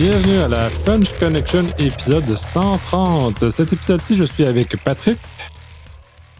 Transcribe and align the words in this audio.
bienvenue 0.00 0.38
à 0.38 0.48
la 0.48 0.70
Punch 0.86 1.12
Connection 1.18 1.62
épisode 1.78 2.34
130. 2.34 3.50
Cet 3.50 3.74
épisode-ci, 3.74 4.14
je 4.14 4.24
suis 4.24 4.46
avec 4.46 4.82
Patrick. 4.82 5.18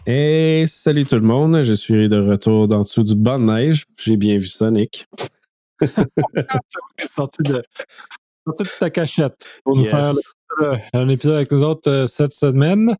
Et 0.07 0.63
salut 0.65 1.05
tout 1.05 1.13
le 1.13 1.21
monde, 1.21 1.61
je 1.61 1.73
suis 1.73 2.09
de 2.09 2.17
retour 2.17 2.67
dans 2.67 2.79
dessous 2.79 3.03
du 3.03 3.13
banc 3.13 3.37
de 3.37 3.43
neige. 3.43 3.85
J'ai 3.99 4.17
bien 4.17 4.35
vu 4.39 4.47
ça, 4.47 4.71
Nick. 4.71 5.05
sorti, 7.05 7.43
de, 7.43 7.61
sorti 8.47 8.63
de 8.63 8.69
ta 8.79 8.89
cachette 8.89 9.45
pour 9.63 9.77
nous 9.77 9.85
faire 9.85 10.11
un 10.93 11.09
épisode 11.09 11.35
avec 11.35 11.51
nous 11.51 11.63
autres 11.63 11.87
euh, 11.87 12.07
cette 12.07 12.33
semaine. 12.33 12.95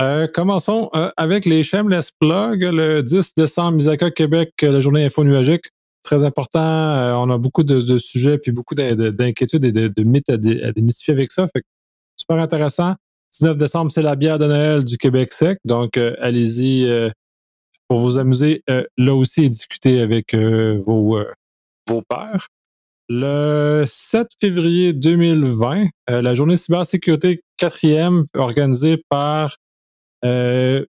Euh, 0.00 0.26
commençons 0.32 0.88
euh, 0.94 1.10
avec 1.18 1.44
les 1.44 1.62
Shameless 1.62 2.10
Plug. 2.10 2.62
Le 2.62 3.02
10 3.02 3.34
décembre, 3.36 3.72
Misaka 3.72 4.10
Québec, 4.10 4.54
la 4.62 4.80
journée 4.80 5.04
info 5.04 5.24
nuagique. 5.24 5.66
Très 6.04 6.22
important. 6.22 7.20
on 7.22 7.30
a 7.30 7.38
beaucoup 7.38 7.64
de, 7.64 7.98
sujets 7.98 8.38
puis 8.38 8.52
beaucoup 8.52 8.74
d'inquiétudes 8.74 9.64
et 9.64 9.72
de, 9.72 10.02
mythes 10.02 10.30
à, 10.30 10.36
démystifier 10.36 11.14
avec 11.14 11.32
ça. 11.32 11.48
Fait 11.48 11.64
super 12.16 12.36
intéressant. 12.36 12.94
19 13.32 13.58
décembre, 13.58 13.90
c'est 13.90 14.02
la 14.02 14.14
bière 14.14 14.38
de 14.38 14.46
Noël 14.46 14.84
du 14.84 14.96
Québec 14.96 15.32
sec. 15.32 15.58
Donc, 15.64 15.96
allez-y 15.96 16.86
pour 17.88 17.98
vous 17.98 18.18
amuser 18.18 18.62
là 18.68 19.14
aussi 19.14 19.44
et 19.44 19.48
discuter 19.48 20.00
avec 20.00 20.34
vos, 20.34 21.18
vos 21.88 22.02
pères. 22.02 22.48
Le 23.08 23.84
7 23.86 24.28
février 24.40 24.92
2020, 24.92 25.86
la 26.08 26.34
journée 26.34 26.56
cybersécurité 26.56 27.42
quatrième 27.56 28.24
organisée 28.34 29.02
par 29.08 29.56
euh. 30.24 30.84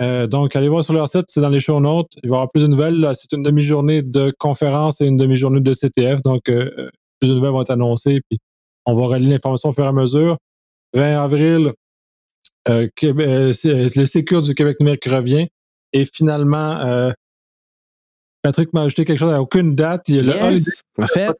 Euh, 0.00 0.26
donc, 0.26 0.56
allez 0.56 0.68
voir 0.68 0.82
sur 0.82 0.94
leur 0.94 1.08
site, 1.08 1.26
c'est 1.28 1.40
dans 1.40 1.48
les 1.48 1.60
show 1.60 1.78
notes. 1.80 2.12
Il 2.22 2.30
va 2.30 2.36
y 2.36 2.38
avoir 2.38 2.50
plus 2.50 2.62
de 2.62 2.68
nouvelles. 2.68 3.10
C'est 3.14 3.36
une 3.36 3.42
demi-journée 3.42 4.02
de 4.02 4.32
conférence 4.38 5.00
et 5.00 5.06
une 5.06 5.16
demi-journée 5.16 5.60
de 5.60 5.72
CTF. 5.72 6.22
Donc, 6.22 6.48
euh, 6.48 6.90
plus 7.20 7.28
de 7.28 7.34
nouvelles 7.34 7.50
vont 7.50 7.62
être 7.62 7.70
annoncées. 7.70 8.20
Puis, 8.28 8.38
on 8.86 8.94
va 8.94 9.06
relier 9.06 9.28
l'information 9.28 9.68
au 9.68 9.72
fur 9.72 9.84
et 9.84 9.88
à 9.88 9.92
mesure. 9.92 10.38
20 10.94 11.22
avril, 11.22 11.72
euh, 12.68 12.88
le 13.02 14.06
Sécur 14.06 14.42
du 14.42 14.54
Québec 14.54 14.78
numérique 14.80 15.04
revient. 15.04 15.48
Et 15.92 16.04
finalement, 16.04 17.12
Patrick 18.42 18.72
m'a 18.72 18.82
ajouté 18.82 19.04
quelque 19.04 19.18
chose 19.18 19.32
à 19.32 19.42
aucune 19.42 19.74
date. 19.74 20.08
Il 20.08 20.16
y 20.16 20.18
a 20.20 20.50
le 20.50 20.58
en 20.98 21.06
fait, 21.06 21.30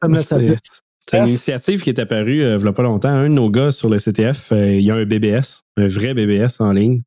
c'est 1.05 1.17
une 1.17 1.27
initiative 1.27 1.81
qui 1.81 1.89
est 1.89 1.99
apparue 1.99 2.43
il 2.43 2.55
n'y 2.55 2.67
a 2.67 2.71
pas 2.71 2.83
longtemps. 2.83 3.09
Un 3.09 3.23
de 3.23 3.27
nos 3.29 3.49
gars 3.49 3.71
sur 3.71 3.89
le 3.89 3.97
CTF, 3.97 4.51
il 4.51 4.81
y 4.81 4.91
a 4.91 4.95
un 4.95 5.05
BBS 5.05 5.63
un 5.77 5.87
vrai 5.87 6.13
BBS 6.13 6.59
en 6.59 6.71
ligne 6.71 7.01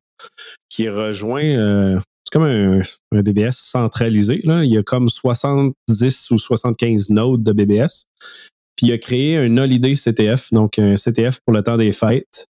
qui 0.69 0.89
rejoint. 0.89 1.43
Euh, 1.43 1.99
c'est 2.23 2.33
comme 2.33 2.43
un, 2.43 2.81
BBS 3.21 3.53
centralisé. 3.53 4.41
Là. 4.43 4.63
Il 4.63 4.71
y 4.71 4.77
a 4.77 4.83
comme 4.83 5.07
70 5.07 6.31
ou 6.31 6.37
75 6.37 7.09
nodes 7.09 7.43
de 7.43 7.51
BBS. 7.53 8.05
Puis 8.75 8.87
il 8.87 8.91
a 8.91 8.97
créé 8.97 9.37
un 9.37 9.57
Holiday 9.57 9.93
CTF, 9.95 10.51
donc 10.51 10.77
un 10.77 10.95
CTF 10.95 11.39
pour 11.45 11.53
le 11.53 11.63
temps 11.63 11.77
des 11.77 11.91
fêtes. 11.91 12.47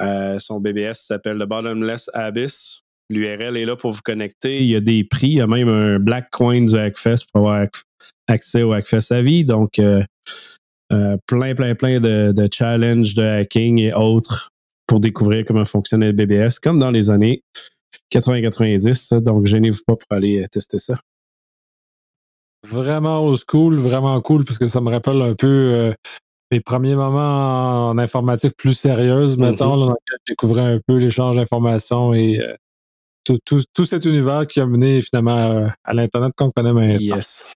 Euh, 0.00 0.38
son 0.38 0.60
BBS 0.60 0.94
s'appelle 0.94 1.38
le 1.38 1.46
Bottomless 1.46 2.10
Abyss. 2.14 2.82
L'URL 3.10 3.56
est 3.56 3.64
là 3.64 3.74
pour 3.74 3.90
vous 3.90 4.02
connecter. 4.04 4.60
Il 4.60 4.68
y 4.68 4.76
a 4.76 4.80
des 4.80 5.02
prix. 5.02 5.28
Il 5.28 5.34
y 5.34 5.40
a 5.40 5.46
même 5.46 5.68
un 5.68 5.98
Black 5.98 6.30
Coin 6.30 6.66
du 6.66 6.76
Hackfest 6.76 7.24
pour 7.32 7.50
avoir 7.50 7.66
accès 8.28 8.62
au 8.62 8.72
Hackfest 8.72 9.10
à 9.10 9.22
vie. 9.22 9.44
Donc, 9.44 9.78
euh, 9.78 11.16
plein, 11.26 11.54
plein, 11.54 11.74
plein 11.74 12.00
de, 12.00 12.32
de 12.32 12.48
challenges 12.52 13.14
de 13.14 13.22
hacking 13.22 13.78
et 13.78 13.92
autres 13.92 14.50
pour 14.88 14.98
découvrir 14.98 15.44
comment 15.44 15.64
fonctionnait 15.64 16.06
le 16.06 16.12
BBS, 16.12 16.58
comme 16.60 16.80
dans 16.80 16.90
les 16.90 17.10
années 17.10 17.44
80-90. 18.12 19.20
Donc, 19.20 19.46
gênez-vous 19.46 19.82
pas 19.86 19.94
pour 19.94 20.08
aller 20.10 20.42
euh, 20.42 20.46
tester 20.50 20.78
ça. 20.78 20.98
Vraiment 22.66 23.20
au 23.20 23.36
school, 23.36 23.76
vraiment 23.76 24.20
cool, 24.20 24.44
parce 24.44 24.58
que 24.58 24.66
ça 24.66 24.80
me 24.80 24.90
rappelle 24.90 25.22
un 25.22 25.34
peu 25.34 25.46
euh, 25.46 25.92
mes 26.50 26.60
premiers 26.60 26.96
moments 26.96 27.90
en 27.90 27.98
informatique 27.98 28.54
plus 28.56 28.74
sérieuses, 28.74 29.36
mm-hmm. 29.36 29.50
mettons, 29.50 29.76
dans 29.76 29.90
lesquels 29.90 30.18
je 30.26 30.32
découvrais 30.32 30.62
un 30.62 30.80
peu 30.84 30.96
l'échange 30.96 31.36
d'informations 31.36 32.14
et 32.14 32.40
euh, 32.40 32.56
tout, 33.44 33.84
cet 33.84 34.06
univers 34.06 34.46
qui 34.46 34.58
a 34.58 34.66
mené 34.66 35.02
finalement 35.02 35.68
à 35.84 35.94
l'Internet 35.94 36.32
qu'on 36.34 36.50
connaît 36.50 36.72
maintenant. 36.72 37.16
Yes. 37.16 37.46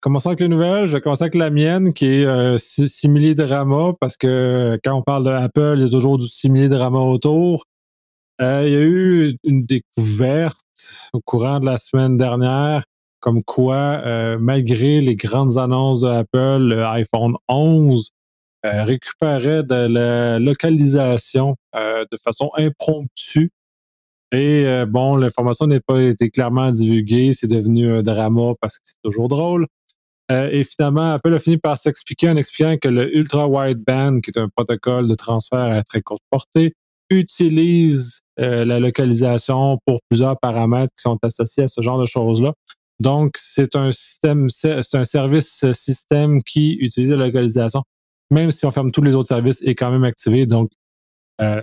Commençons 0.00 0.28
avec 0.28 0.40
les 0.40 0.48
nouvelles. 0.48 0.86
Je 0.86 0.96
vais 0.96 1.02
avec 1.04 1.34
la 1.34 1.50
mienne, 1.50 1.92
qui 1.92 2.06
est 2.06 2.24
euh, 2.24 2.56
simili-drama, 2.56 3.94
parce 4.00 4.16
que 4.16 4.78
quand 4.84 4.94
on 4.94 5.02
parle 5.02 5.24
d'Apple, 5.24 5.74
il 5.76 5.82
y 5.82 5.86
a 5.86 5.90
toujours 5.90 6.18
du 6.18 6.28
simili-drama 6.28 7.00
autour. 7.00 7.64
Euh, 8.40 8.62
il 8.64 8.72
y 8.72 8.76
a 8.76 8.80
eu 8.80 9.36
une 9.42 9.64
découverte 9.64 10.56
au 11.12 11.20
courant 11.20 11.58
de 11.58 11.66
la 11.66 11.78
semaine 11.78 12.16
dernière, 12.16 12.84
comme 13.18 13.42
quoi, 13.42 13.74
euh, 13.74 14.38
malgré 14.38 15.00
les 15.00 15.16
grandes 15.16 15.58
annonces 15.58 16.02
d'Apple, 16.02 16.58
le 16.58 16.84
iPhone 16.84 17.34
11 17.48 18.10
euh, 18.66 18.84
récupérait 18.84 19.64
de 19.64 19.92
la 19.92 20.38
localisation 20.38 21.56
de 21.74 22.16
façon 22.16 22.50
impromptue. 22.56 23.50
Et 24.30 24.84
bon, 24.86 25.16
l'information 25.16 25.66
n'est 25.66 25.80
pas 25.80 26.00
été 26.02 26.30
clairement 26.30 26.70
divulguée, 26.70 27.32
c'est 27.32 27.46
devenu 27.48 27.90
un 27.92 28.02
drama 28.02 28.52
parce 28.60 28.74
que 28.78 28.82
c'est 28.84 29.00
toujours 29.02 29.28
drôle. 29.28 29.66
Euh, 30.30 30.50
et 30.50 30.64
finalement, 30.64 31.12
Apple 31.12 31.32
a 31.32 31.38
fini 31.38 31.56
par 31.56 31.78
s'expliquer 31.78 32.28
en 32.28 32.36
expliquant 32.36 32.76
que 32.76 32.88
le 32.88 33.14
Ultra 33.16 33.48
Wideband, 33.48 34.20
qui 34.20 34.30
est 34.30 34.38
un 34.38 34.48
protocole 34.48 35.08
de 35.08 35.14
transfert 35.14 35.58
à 35.58 35.82
très 35.82 36.02
courte 36.02 36.22
portée, 36.30 36.74
utilise 37.10 38.20
euh, 38.38 38.64
la 38.64 38.78
localisation 38.78 39.78
pour 39.86 40.00
plusieurs 40.08 40.38
paramètres 40.38 40.92
qui 40.96 41.02
sont 41.02 41.18
associés 41.22 41.64
à 41.64 41.68
ce 41.68 41.80
genre 41.80 41.98
de 41.98 42.06
choses-là. 42.06 42.52
Donc, 43.00 43.36
c'est 43.38 43.76
un 43.76 43.92
système, 43.92 44.50
c'est 44.50 44.94
un 44.94 45.04
service 45.04 45.64
système 45.72 46.42
qui 46.42 46.74
utilise 46.74 47.12
la 47.12 47.26
localisation, 47.26 47.82
même 48.30 48.50
si 48.50 48.66
on 48.66 48.70
ferme 48.70 48.90
tous 48.90 49.02
les 49.02 49.14
autres 49.14 49.28
services, 49.28 49.62
est 49.62 49.74
quand 49.74 49.90
même 49.90 50.04
activé. 50.04 50.46
Donc, 50.46 50.70
euh, 51.40 51.62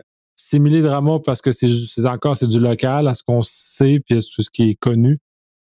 drama 0.53 1.19
parce 1.19 1.41
que 1.41 1.51
c'est 1.51 2.05
encore 2.05 2.37
c'est 2.37 2.47
du 2.47 2.59
local 2.59 3.07
à 3.07 3.13
ce 3.13 3.23
qu'on 3.23 3.41
sait 3.41 3.99
puis 4.05 4.17
à 4.17 4.21
tout 4.21 4.41
ce 4.41 4.49
qui 4.49 4.69
est 4.71 4.75
connu. 4.75 5.19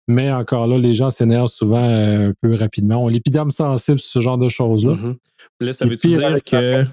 Mais 0.10 0.32
encore 0.32 0.66
là, 0.66 0.80
les 0.80 0.96
gens 0.96 1.12
s'énervent 1.12 1.50
souvent 1.50 1.88
euh, 1.88 2.30
un 2.30 2.34
peu 2.42 2.56
rapidement. 2.56 3.04
On 3.04 3.10
l'épiderme 3.10 3.52
sensible 3.52 4.00
sur 4.00 4.12
ce 4.14 4.22
genre 4.22 4.40
de 4.40 4.50
choses-là. 4.50 4.94
Mm-hmm. 4.94 5.16
Là, 5.60 5.72
ça 5.72 5.86
veut-tu 5.86 6.08
dire 6.08 6.44
que, 6.44 6.84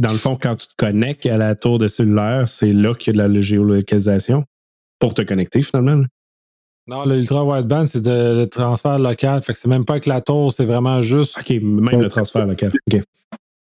dans 0.00 0.10
le 0.10 0.18
fond, 0.18 0.36
quand 0.36 0.56
tu 0.56 0.66
te 0.66 0.74
connectes 0.76 1.26
à 1.26 1.36
la 1.36 1.54
tour 1.54 1.78
de 1.78 1.86
cellulaire, 1.86 2.48
c'est 2.48 2.72
là 2.72 2.92
qu'il 2.92 3.14
y 3.16 3.20
a 3.20 3.28
de 3.28 3.32
la 3.32 3.40
géolocalisation 3.40 4.44
pour 4.98 5.14
te 5.14 5.22
connecter 5.22 5.62
finalement? 5.62 6.02
Non, 6.88 7.04
le 7.04 7.18
ultra 7.18 7.44
wideband, 7.44 7.86
c'est 7.86 8.02
de, 8.02 8.44
transfert 8.46 8.98
local. 8.98 9.44
Fait 9.44 9.52
que 9.52 9.58
c'est 9.60 9.68
même 9.68 9.84
pas 9.84 9.92
avec 9.92 10.06
la 10.06 10.20
tour, 10.20 10.52
c'est 10.52 10.64
vraiment 10.64 11.02
juste. 11.02 11.38
OK, 11.38 11.50
même 11.50 12.02
le 12.02 12.08
transfert 12.08 12.46
local. 12.46 12.72
OK. 12.90 13.00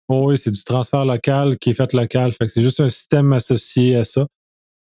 oui, 0.10 0.38
c'est 0.38 0.52
du 0.52 0.64
transfert 0.64 1.06
local 1.06 1.58
qui 1.58 1.72
est 1.72 1.74
fait 1.74 1.92
local. 1.94 2.34
Fait 2.34 2.46
que 2.46 2.52
c'est 2.52 2.62
juste 2.62 2.82
un 2.82 2.92
système 2.92 3.34
associé 3.34 3.96
à 3.96 4.04
ça. 4.04 4.28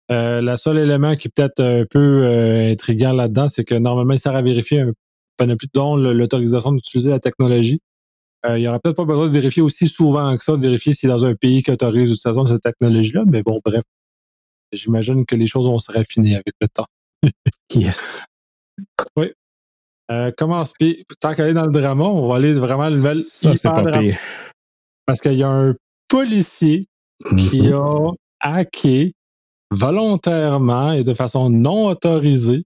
Euh, 0.09 0.41
le 0.41 0.55
seul 0.55 0.77
élément 0.77 1.15
qui 1.15 1.27
est 1.27 1.31
peut-être 1.33 1.61
un 1.61 1.85
peu 1.85 2.23
euh, 2.23 2.71
intriguant 2.71 3.13
là-dedans, 3.13 3.47
c'est 3.49 3.65
que 3.65 3.75
normalement, 3.75 4.13
il 4.13 4.19
sert 4.19 4.35
à 4.35 4.41
vérifier 4.41 4.81
un 4.81 4.93
panoplie 5.35 5.69
dont 5.73 5.95
l'autorisation 5.95 6.71
d'utiliser 6.71 7.09
la 7.09 7.19
technologie. 7.19 7.81
Euh, 8.45 8.57
il 8.57 8.61
n'y 8.61 8.67
aurait 8.67 8.79
peut-être 8.79 8.95
pas 8.95 9.05
besoin 9.05 9.27
de 9.27 9.31
vérifier 9.31 9.61
aussi 9.61 9.87
souvent 9.87 10.35
que 10.37 10.43
ça, 10.43 10.55
de 10.55 10.61
vérifier 10.61 10.93
si 10.93 11.07
dans 11.07 11.25
un 11.25 11.35
pays 11.35 11.63
qui 11.63 11.71
autorise 11.71 12.09
l'utilisation 12.09 12.43
de 12.43 12.49
cette 12.49 12.61
technologie-là, 12.61 13.23
mais 13.25 13.43
bon, 13.43 13.59
bref. 13.63 13.83
J'imagine 14.71 15.25
que 15.25 15.35
les 15.35 15.47
choses 15.47 15.65
vont 15.65 15.79
se 15.79 15.91
raffiner 15.91 16.35
avec 16.35 16.53
le 16.61 16.67
temps. 16.67 16.85
yes. 17.73 18.21
Oui. 19.15 19.31
Euh, 20.11 20.31
commence, 20.31 20.73
puis 20.79 21.05
tant 21.19 21.33
qu'elle 21.33 21.49
est 21.49 21.53
dans 21.53 21.65
le 21.65 21.71
drama, 21.71 22.05
on 22.05 22.29
va 22.29 22.35
aller 22.35 22.53
vraiment 22.53 22.83
à 22.83 22.89
une 22.89 22.95
nouvelle 22.95 23.21
Parce 25.05 25.19
qu'il 25.19 25.33
y 25.33 25.43
a 25.43 25.49
un 25.49 25.75
policier 26.07 26.87
qui 27.37 27.61
mm-hmm. 27.61 28.15
a 28.41 28.51
hacké 28.55 29.11
volontairement 29.71 30.93
et 30.93 31.03
de 31.03 31.13
façon 31.13 31.49
non 31.49 31.87
autorisée 31.87 32.63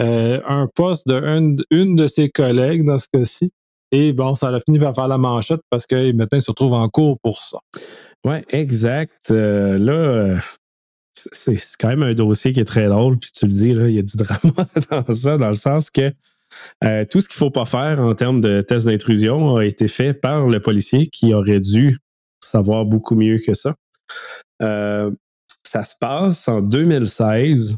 euh, 0.00 0.40
un 0.46 0.68
poste 0.74 1.06
de 1.06 1.94
de 1.94 2.06
ses 2.06 2.28
collègues 2.30 2.84
dans 2.84 2.98
ce 2.98 3.06
cas-ci. 3.12 3.52
Et 3.90 4.12
bon, 4.12 4.34
ça 4.34 4.48
a 4.48 4.60
fini 4.60 4.78
par 4.78 4.94
faire 4.94 5.08
la 5.08 5.18
manchette 5.18 5.60
parce 5.70 5.86
que 5.86 6.12
maintenant, 6.12 6.38
il 6.38 6.42
se 6.42 6.50
retrouve 6.50 6.72
en 6.72 6.88
cours 6.88 7.18
pour 7.22 7.38
ça. 7.38 7.58
Oui, 8.24 8.36
exact. 8.48 9.30
Euh, 9.30 9.76
là, 9.78 10.40
c'est 11.12 11.58
quand 11.78 11.88
même 11.88 12.02
un 12.02 12.14
dossier 12.14 12.52
qui 12.52 12.60
est 12.60 12.64
très 12.64 12.86
drôle. 12.86 13.18
Puis 13.18 13.30
tu 13.32 13.44
le 13.44 13.52
dis, 13.52 13.74
là, 13.74 13.88
il 13.88 13.94
y 13.94 13.98
a 13.98 14.02
du 14.02 14.16
drama 14.16 14.66
dans 14.90 15.12
ça, 15.12 15.36
dans 15.36 15.50
le 15.50 15.54
sens 15.54 15.90
que 15.90 16.12
euh, 16.84 17.04
tout 17.10 17.20
ce 17.20 17.28
qu'il 17.28 17.36
ne 17.36 17.46
faut 17.46 17.50
pas 17.50 17.66
faire 17.66 18.00
en 18.00 18.14
termes 18.14 18.40
de 18.40 18.62
test 18.62 18.86
d'intrusion 18.86 19.56
a 19.56 19.64
été 19.64 19.88
fait 19.88 20.14
par 20.14 20.46
le 20.46 20.60
policier 20.60 21.06
qui 21.08 21.34
aurait 21.34 21.60
dû 21.60 21.98
savoir 22.42 22.86
beaucoup 22.86 23.14
mieux 23.14 23.38
que 23.38 23.52
ça. 23.54 23.74
Ça 25.64 25.84
se 25.84 25.94
passe 25.98 26.48
en 26.48 26.60
2016. 26.60 27.76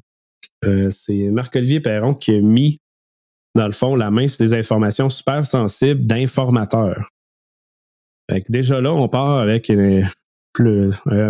Euh, 0.64 0.90
c'est 0.90 1.28
Marc-Olivier 1.30 1.80
Perron 1.80 2.14
qui 2.14 2.34
a 2.34 2.40
mis, 2.40 2.80
dans 3.54 3.66
le 3.66 3.72
fond, 3.72 3.96
la 3.96 4.10
main 4.10 4.28
sur 4.28 4.38
des 4.38 4.54
informations 4.54 5.10
super 5.10 5.44
sensibles 5.44 6.04
d'informateurs. 6.06 7.10
déjà 8.48 8.80
là, 8.80 8.92
on 8.92 9.08
part 9.08 9.38
avec 9.38 9.70
un 9.70 10.02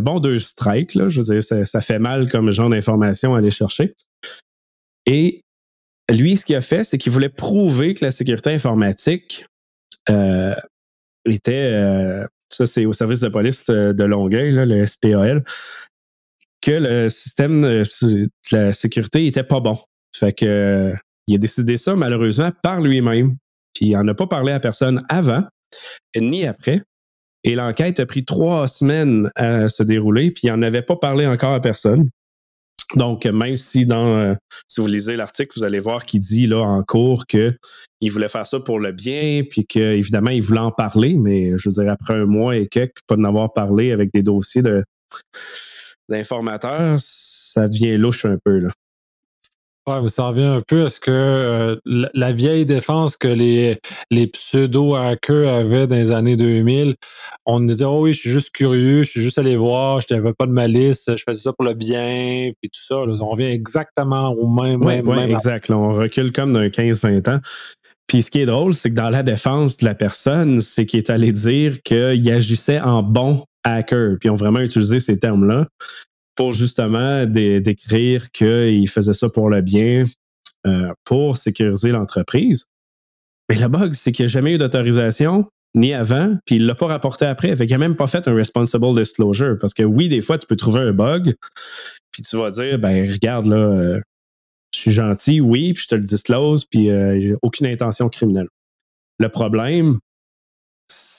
bon 0.00 0.20
deux 0.20 0.38
strikes. 0.38 0.92
Je 0.92 1.20
veux 1.20 1.40
dire, 1.40 1.66
ça, 1.66 1.80
fait 1.80 1.98
mal 1.98 2.30
comme 2.30 2.50
genre 2.50 2.70
d'information 2.70 3.34
à 3.34 3.38
aller 3.38 3.50
chercher. 3.50 3.94
Et 5.06 5.42
lui, 6.08 6.36
ce 6.36 6.44
qu'il 6.44 6.56
a 6.56 6.60
fait, 6.60 6.84
c'est 6.84 6.98
qu'il 6.98 7.12
voulait 7.12 7.28
prouver 7.28 7.94
que 7.94 8.04
la 8.04 8.10
sécurité 8.10 8.50
informatique, 8.50 9.46
euh, 10.08 10.54
était, 11.26 11.72
ça 12.48 12.66
c'est 12.66 12.84
au 12.84 12.92
service 12.92 13.20
de 13.20 13.28
police 13.28 13.66
de 13.66 14.04
Longueuil, 14.04 14.52
le 14.52 14.86
SPAL, 14.86 15.44
que 16.64 16.70
le 16.70 17.08
système 17.10 17.60
de 17.60 17.82
la 18.50 18.72
sécurité 18.72 19.26
était 19.26 19.44
pas 19.44 19.60
bon. 19.60 19.78
Fait 20.16 20.32
que 20.32 20.94
il 21.26 21.34
a 21.34 21.38
décidé 21.38 21.76
ça 21.76 21.94
malheureusement 21.94 22.50
par 22.62 22.80
lui-même. 22.80 23.36
Puis 23.74 23.86
il 23.86 23.92
n'en 23.92 24.08
a 24.08 24.14
pas 24.14 24.26
parlé 24.26 24.52
à 24.52 24.60
personne 24.60 25.04
avant 25.08 25.44
ni 26.16 26.46
après. 26.46 26.82
Et 27.42 27.54
l'enquête 27.54 28.00
a 28.00 28.06
pris 28.06 28.24
trois 28.24 28.66
semaines 28.68 29.30
à 29.34 29.68
se 29.68 29.82
dérouler, 29.82 30.30
puis 30.30 30.44
il 30.44 30.50
n'en 30.50 30.62
avait 30.62 30.82
pas 30.82 30.96
parlé 30.96 31.26
encore 31.26 31.52
à 31.52 31.60
personne. 31.60 32.08
Donc, 32.96 33.26
même 33.26 33.56
si 33.56 33.84
dans 33.84 34.16
euh, 34.16 34.34
si 34.68 34.80
vous 34.80 34.86
lisez 34.86 35.16
l'article, 35.16 35.52
vous 35.56 35.64
allez 35.64 35.80
voir 35.80 36.06
qu'il 36.06 36.20
dit 36.20 36.46
là 36.46 36.60
en 36.60 36.82
cours 36.82 37.26
qu'il 37.26 37.56
voulait 38.10 38.28
faire 38.28 38.46
ça 38.46 38.60
pour 38.60 38.78
le 38.78 38.92
bien, 38.92 39.42
puis 39.48 39.66
qu'évidemment, 39.66 40.30
il 40.30 40.42
voulait 40.42 40.60
en 40.60 40.70
parler, 40.70 41.16
mais 41.18 41.52
je 41.58 41.68
veux 41.68 41.82
dire, 41.82 41.92
après 41.92 42.14
un 42.14 42.24
mois 42.24 42.56
et 42.56 42.66
quelques, 42.66 43.00
pas 43.06 43.16
d'en 43.16 43.24
avoir 43.24 43.52
parlé 43.52 43.92
avec 43.92 44.10
des 44.12 44.22
dossiers 44.22 44.62
d'informateurs, 46.08 46.98
ça 46.98 47.68
devient 47.68 47.96
louche 47.96 48.24
un 48.24 48.38
peu. 48.44 48.58
Là. 48.58 48.68
Ouais, 49.86 50.00
mais 50.00 50.08
ça 50.08 50.28
revient 50.28 50.44
un 50.44 50.62
peu 50.62 50.86
à 50.86 50.88
ce 50.88 50.98
que 50.98 51.10
euh, 51.10 51.76
la, 51.84 52.32
vieille 52.32 52.64
défense 52.64 53.18
que 53.18 53.28
les, 53.28 53.78
les 54.10 54.26
pseudo-hackers 54.26 55.46
avaient 55.46 55.86
dans 55.86 55.96
les 55.96 56.10
années 56.10 56.36
2000, 56.36 56.94
on 57.44 57.60
disait 57.60 57.84
Oh 57.84 58.04
oui, 58.04 58.14
je 58.14 58.20
suis 58.20 58.30
juste 58.30 58.50
curieux, 58.50 59.02
je 59.02 59.10
suis 59.10 59.20
juste 59.20 59.36
allé 59.36 59.56
voir, 59.56 60.00
je 60.00 60.14
n'avais 60.14 60.32
pas 60.32 60.46
de 60.46 60.52
malice, 60.52 61.04
je 61.06 61.22
faisais 61.22 61.42
ça 61.42 61.52
pour 61.52 61.66
le 61.66 61.74
bien, 61.74 62.50
puis 62.62 62.70
tout 62.70 62.80
ça. 62.80 62.96
on 62.96 63.28
revient 63.28 63.44
exactement 63.44 64.30
au 64.30 64.48
même. 64.48 64.82
Oui, 64.82 65.00
ouais, 65.00 65.30
exact. 65.30 65.70
on 65.70 65.92
recule 65.92 66.32
comme 66.32 66.54
d'un 66.54 66.68
15-20 66.68 67.30
ans. 67.30 67.40
Puis 68.06 68.22
ce 68.22 68.30
qui 68.30 68.40
est 68.40 68.46
drôle, 68.46 68.72
c'est 68.72 68.88
que 68.88 68.94
dans 68.94 69.10
la 69.10 69.22
défense 69.22 69.76
de 69.76 69.84
la 69.84 69.94
personne, 69.94 70.62
c'est 70.62 70.86
qu'il 70.86 70.98
est 70.98 71.10
allé 71.10 71.30
dire 71.30 71.82
qu'il 71.82 72.30
agissait 72.30 72.80
en 72.80 73.02
bon 73.02 73.44
hacker. 73.64 74.18
Puis 74.20 74.28
ils 74.28 74.30
ont 74.30 74.36
vraiment 74.36 74.60
utilisé 74.60 75.00
ces 75.00 75.18
termes-là 75.18 75.66
pour 76.36 76.52
justement 76.52 77.26
décrire 77.26 78.30
qu'il 78.30 78.88
faisait 78.88 79.12
ça 79.12 79.28
pour 79.28 79.50
le 79.50 79.60
bien, 79.60 80.04
euh, 80.66 80.92
pour 81.04 81.36
sécuriser 81.36 81.90
l'entreprise. 81.90 82.66
Mais 83.48 83.56
le 83.56 83.68
bug, 83.68 83.94
c'est 83.94 84.12
qu'il 84.12 84.24
n'y 84.24 84.30
a 84.30 84.32
jamais 84.32 84.54
eu 84.54 84.58
d'autorisation, 84.58 85.48
ni 85.74 85.92
avant, 85.92 86.36
puis 86.46 86.56
il 86.56 86.62
ne 86.62 86.66
l'a 86.66 86.74
pas 86.74 86.86
rapporté 86.86 87.26
après. 87.26 87.54
Fait 87.54 87.66
qu'il 87.66 87.74
n'a 87.74 87.78
même 87.78 87.96
pas 87.96 88.06
fait 88.06 88.26
un 88.26 88.34
responsible 88.34 88.94
disclosure. 88.96 89.58
Parce 89.60 89.74
que 89.74 89.82
oui, 89.82 90.08
des 90.08 90.20
fois, 90.20 90.38
tu 90.38 90.46
peux 90.46 90.56
trouver 90.56 90.80
un 90.80 90.92
bug, 90.92 91.34
puis 92.10 92.22
tu 92.22 92.36
vas 92.36 92.50
dire, 92.50 92.78
ben 92.78 93.10
regarde, 93.10 93.46
là, 93.46 93.56
euh, 93.56 94.00
je 94.74 94.80
suis 94.80 94.92
gentil, 94.92 95.40
oui, 95.40 95.74
puis 95.74 95.84
je 95.84 95.88
te 95.88 95.94
le 95.94 96.02
disclose, 96.02 96.64
puis 96.64 96.90
euh, 96.90 97.20
j'ai 97.20 97.34
aucune 97.42 97.66
intention 97.66 98.08
criminelle. 98.08 98.48
Le 99.18 99.28
problème, 99.28 99.98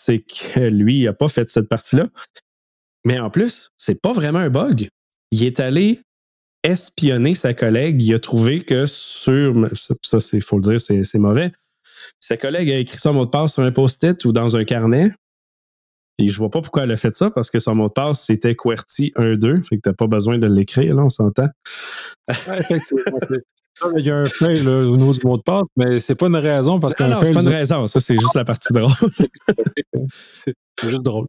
c'est 0.05 0.19
que 0.19 0.59
lui, 0.59 0.99
il 0.99 1.05
n'a 1.05 1.13
pas 1.13 1.27
fait 1.27 1.49
cette 1.49 1.69
partie-là. 1.69 2.07
Mais 3.05 3.19
en 3.19 3.29
plus, 3.29 3.71
c'est 3.77 4.01
pas 4.01 4.13
vraiment 4.13 4.39
un 4.39 4.49
bug 4.49 4.89
il 5.35 5.43
est 5.43 5.59
allé 5.59 6.01
espionner 6.63 7.35
sa 7.35 7.53
collègue. 7.53 8.01
Il 8.01 8.13
a 8.13 8.19
trouvé 8.19 8.63
que 8.63 8.85
sur. 8.85 9.69
Ça, 9.73 10.17
il 10.33 10.41
faut 10.41 10.57
le 10.57 10.77
dire, 10.77 10.81
c'est 10.81 11.17
mauvais. 11.17 11.51
Sa 12.19 12.37
collègue 12.37 12.71
a 12.71 12.77
écrit 12.77 12.97
son 12.97 13.13
mot 13.13 13.25
de 13.25 13.31
passe 13.31 13.53
sur 13.53 13.63
un 13.63 13.71
post-it 13.71 14.23
ou 14.25 14.31
dans 14.31 14.55
un 14.55 14.63
carnet. 14.63 15.11
Et 16.17 16.29
je 16.29 16.37
vois 16.37 16.49
pas 16.49 16.61
pourquoi 16.61 16.83
elle 16.83 16.91
a 16.91 16.97
fait 16.97 17.13
ça, 17.13 17.29
parce 17.29 17.49
que 17.49 17.59
son 17.59 17.75
mot 17.75 17.89
de 17.89 17.93
passe, 17.93 18.25
c'était 18.25 18.55
QWERTY 18.55 19.11
1-2. 19.17 19.67
Fait 19.67 19.75
que 19.75 19.81
t'as 19.81 19.93
pas 19.93 20.07
besoin 20.07 20.37
de 20.37 20.47
l'écrire, 20.47 20.95
là, 20.95 21.03
on 21.03 21.09
s'entend. 21.09 21.49
Il 23.97 24.05
y 24.05 24.09
a 24.09 24.17
un 24.17 24.29
fail 24.29 24.65
au 24.65 24.95
niveau 24.95 25.13
du 25.13 25.19
mot 25.25 25.37
de 25.37 25.41
passe, 25.41 25.67
mais 25.75 25.99
c'est 25.99 26.15
pas 26.15 26.27
une 26.27 26.37
raison 26.37 26.79
parce 26.79 26.93
qu'un 26.93 27.09
Non, 27.09 27.17
c'est 27.21 27.33
pas 27.33 27.41
une 27.41 27.49
raison. 27.49 27.87
Ça, 27.87 27.99
c'est 27.99 28.17
juste 28.17 28.35
la 28.35 28.45
partie 28.45 28.71
drôle. 28.71 28.91
c'est 30.31 30.55
juste 30.83 31.01
drôle. 31.01 31.27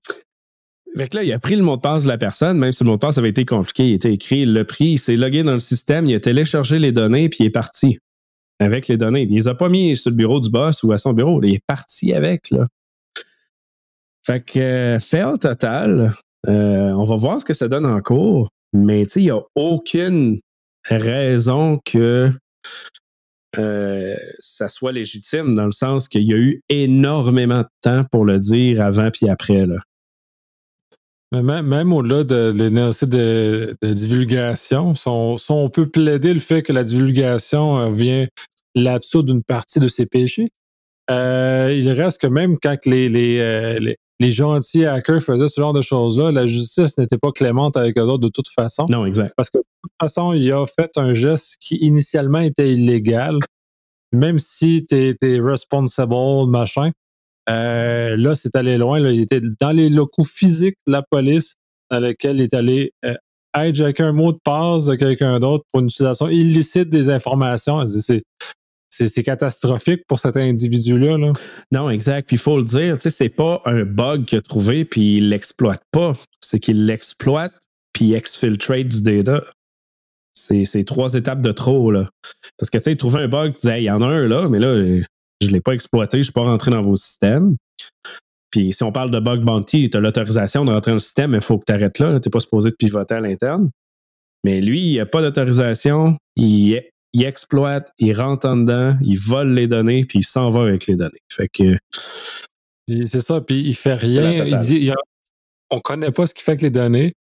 Fait 0.97 1.13
là, 1.13 1.23
il 1.23 1.33
a 1.33 1.39
pris 1.39 1.57
le 1.57 1.63
mot 1.63 1.77
de 1.77 1.83
passe 1.83 2.05
de 2.05 2.09
la 2.09 2.17
personne, 2.17 2.59
même 2.59 2.73
si 2.73 2.83
le 2.83 2.89
mot 2.89 2.97
de 2.97 3.01
passe 3.01 3.19
avait 3.19 3.29
été 3.29 3.45
compliqué, 3.45 3.89
il 3.89 3.95
était 3.95 4.13
écrit, 4.13 4.47
le 4.47 4.65
prix, 4.65 4.93
il 4.93 4.99
s'est 4.99 5.17
logué 5.17 5.43
dans 5.43 5.53
le 5.53 5.59
système, 5.59 6.07
il 6.07 6.15
a 6.15 6.21
téléchargé 6.21 6.79
les 6.79 6.93
données, 6.93 7.29
puis 7.29 7.39
il 7.41 7.47
est 7.47 7.51
parti 7.51 7.99
avec 8.59 8.89
les 8.89 8.97
données. 8.97 9.23
Il 9.23 9.35
les 9.35 9.49
a 9.49 9.55
pas 9.55 9.69
mis 9.69 9.97
sur 9.97 10.11
le 10.11 10.17
bureau 10.17 10.41
du 10.41 10.49
boss 10.49 10.83
ou 10.83 10.93
à 10.93 10.99
son 10.99 11.13
bureau, 11.13 11.43
il 11.43 11.55
est 11.57 11.65
parti 11.67 12.15
avec. 12.15 12.51
Là. 12.51 12.67
Fait 14.25 14.41
que, 14.41 14.59
euh, 14.59 15.33
au 15.33 15.37
total, 15.37 16.15
euh, 16.49 16.91
on 16.93 17.05
va 17.05 17.17
voir 17.17 17.41
ce 17.41 17.45
que 17.45 17.53
ça 17.53 17.69
donne 17.69 17.87
en 17.87 18.01
cours, 18.01 18.49
mais 18.73 19.03
il 19.03 19.23
n'y 19.23 19.31
a 19.31 19.41
aucune 19.55 20.41
raison 20.89 21.79
que 21.85 22.31
euh, 23.59 24.17
ça 24.39 24.69
soit 24.69 24.93
légitime 24.93 25.55
dans 25.55 25.65
le 25.67 25.73
sens 25.73 26.09
qu'il 26.09 26.23
y 26.23 26.35
a 26.35 26.37
eu 26.37 26.63
énormément 26.69 27.61
de 27.61 27.69
temps 27.81 28.05
pour 28.11 28.25
le 28.25 28.39
dire 28.39 28.83
avant 28.83 29.11
puis 29.11 29.29
après. 29.29 29.67
Là. 29.67 29.79
Même, 31.33 31.93
au-delà 31.93 32.25
de, 32.25 32.53
de, 32.53 33.77
de, 33.83 33.93
divulgation, 33.93 34.95
si 34.95 35.09
on, 35.09 35.71
peut 35.71 35.89
plaider 35.89 36.33
le 36.33 36.41
fait 36.41 36.63
que 36.63 36.73
la 36.73 36.85
divulgation 36.85 37.79
euh, 37.79 37.91
vient 37.91 38.27
l'absurde 38.75 39.27
d'une 39.27 39.43
partie 39.43 39.81
de 39.81 39.89
ses 39.89 40.07
péchés, 40.07 40.51
euh, 41.11 41.75
il 41.77 41.91
reste 41.91 42.21
que 42.21 42.27
même 42.27 42.57
quand 42.63 42.77
les, 42.87 43.97
les, 44.21 44.33
gentils 44.33 44.85
hackers 44.85 45.23
faisaient 45.23 45.49
ce 45.49 45.61
genre 45.61 45.73
de 45.73 45.83
choses-là, 45.83 46.33
la 46.33 46.47
justice 46.47 46.97
n'était 46.99 47.19
pas 47.19 47.33
clémente 47.33 47.77
avec 47.77 47.99
eux 47.99 48.03
autres 48.03 48.25
de 48.25 48.29
toute 48.29 48.49
façon. 48.49 48.87
Non, 48.89 49.07
exact. 49.07 49.35
Parce 49.37 49.51
que 49.51 49.59
de 49.59 49.65
toute 49.83 49.93
façon, 50.01 50.33
il 50.33 50.51
a 50.53 50.65
fait 50.67 50.91
un 50.97 51.15
geste 51.15 51.57
qui 51.61 51.77
initialement 51.77 52.41
était 52.41 52.73
illégal, 52.73 53.39
même 54.13 54.39
si 54.39 54.85
tu 54.85 55.17
es, 55.21 55.41
responsible, 55.41 56.49
machin. 56.49 56.91
Euh, 57.49 58.17
là, 58.17 58.35
c'est 58.35 58.57
allé 58.57 58.77
loin. 58.77 58.99
Il 58.99 59.21
était 59.21 59.41
dans 59.61 59.71
les 59.71 59.89
locaux 59.89 60.25
physiques 60.25 60.79
de 60.87 60.93
la 60.93 61.03
police 61.03 61.57
dans 61.91 62.01
lesquels 62.01 62.41
il 62.41 62.43
est 62.43 62.55
allé 62.55 62.93
euh, 63.05 63.15
hijacker 63.57 64.03
un 64.03 64.13
mot 64.13 64.33
de 64.33 64.39
passe 64.43 64.87
de 64.87 64.95
quelqu'un 64.95 65.39
d'autre 65.39 65.65
pour 65.71 65.81
une 65.81 65.87
utilisation 65.87 66.29
illicite 66.29 66.91
des 66.91 67.11
informations. 67.11 67.87
C'est 67.87 68.25
catastrophique 69.25 70.03
pour 70.07 70.19
cet 70.19 70.37
individu-là. 70.37 71.33
Non, 71.73 71.91
exact. 71.91 72.27
Puis 72.27 72.37
il 72.37 72.41
faut 72.41 72.59
le 72.59 72.65
dire, 72.65 72.97
c'est 73.01 73.29
pas 73.29 73.63
un 73.65 73.85
bug 73.85 74.25
qu'il 74.25 74.39
a 74.39 74.43
trouvé 74.43 74.85
puis 74.85 75.19
il 75.19 75.29
l'exploite 75.29 75.83
pas. 75.91 76.15
C'est 76.41 76.59
qu'il 76.59 76.87
l'exploite 76.87 77.53
puis 77.93 78.07
il 78.07 78.15
exfiltrate 78.15 78.89
du 78.89 79.03
data. 79.03 79.45
C'est 80.35 80.85
trois 80.85 81.15
étapes 81.15 81.41
de 81.41 81.53
trop. 81.53 81.91
Là. 81.91 82.11
Parce 82.59 82.71
que 82.71 82.79
tu 82.79 82.85
sais, 82.85 82.97
trouver 82.97 83.21
un 83.21 83.29
bug, 83.29 83.55
tu 83.55 83.61
disais, 83.63 83.83
il 83.83 83.85
y 83.85 83.91
en 83.91 84.03
a 84.03 84.07
un 84.07 84.29
là, 84.29 84.49
mais 84.49 84.59
là, 84.59 84.77
je 85.41 85.47
ne 85.47 85.53
l'ai 85.53 85.61
pas 85.61 85.73
exploité, 85.73 86.19
je 86.19 86.21
ne 86.21 86.25
suis 86.25 86.33
pas 86.33 86.43
rentré 86.43 86.71
dans 86.71 86.83
vos 86.83 86.97
systèmes. 86.97 87.57
Puis 88.51 88.73
si 88.73 88.83
on 88.83 88.93
parle 88.93 89.11
de 89.11 89.19
bug 89.19 89.43
bounty, 89.45 89.91
tu 89.91 89.97
as 89.97 90.01
l'autorisation 90.01 90.65
de 90.65 90.73
rentrer 90.73 90.93
dans 90.93 90.97
le 90.97 91.01
système, 91.01 91.33
mais 91.33 91.39
il 91.39 91.43
faut 91.43 91.59
que 91.59 91.65
tu 91.67 91.73
arrêtes 91.73 91.99
là. 91.99 92.21
Tu 92.21 92.29
n'es 92.29 92.31
pas 92.31 92.41
supposé 92.41 92.71
de 92.71 92.77
pivoter 92.77 93.15
à 93.15 93.21
l'interne. 93.21 93.71
Mais 94.45 94.61
lui, 94.61 94.93
il 94.93 94.97
n'a 94.99 95.07
pas 95.07 95.23
d'autorisation, 95.23 96.17
il, 96.37 96.81
exploite, 97.25 97.93
il 97.99 98.13
rentre 98.19 98.47
en 98.49 98.57
dedans, 98.57 98.97
il 99.01 99.19
vole 99.19 99.53
les 99.55 99.69
données, 99.69 100.05
puis 100.05 100.21
il 100.21 100.27
s'en 100.27 100.51
va 100.51 100.63
avec 100.63 100.87
les 100.87 100.97
données. 100.97 101.23
Fait 101.31 101.49
que. 101.49 101.77
C'est 102.89 103.21
ça, 103.21 103.41
puis 103.41 103.59
il 103.59 103.75
fait 103.75 103.95
rien. 103.95 104.45
Il 104.45 104.59
dit, 104.59 104.93
on 105.71 105.77
ne 105.77 105.81
connaît 105.81 106.13
pas 106.13 106.27
ce 106.27 106.35
qu'il 106.35 106.45
fait 106.45 106.53
avec 106.53 106.63
les 106.63 106.71
données. 106.71 107.15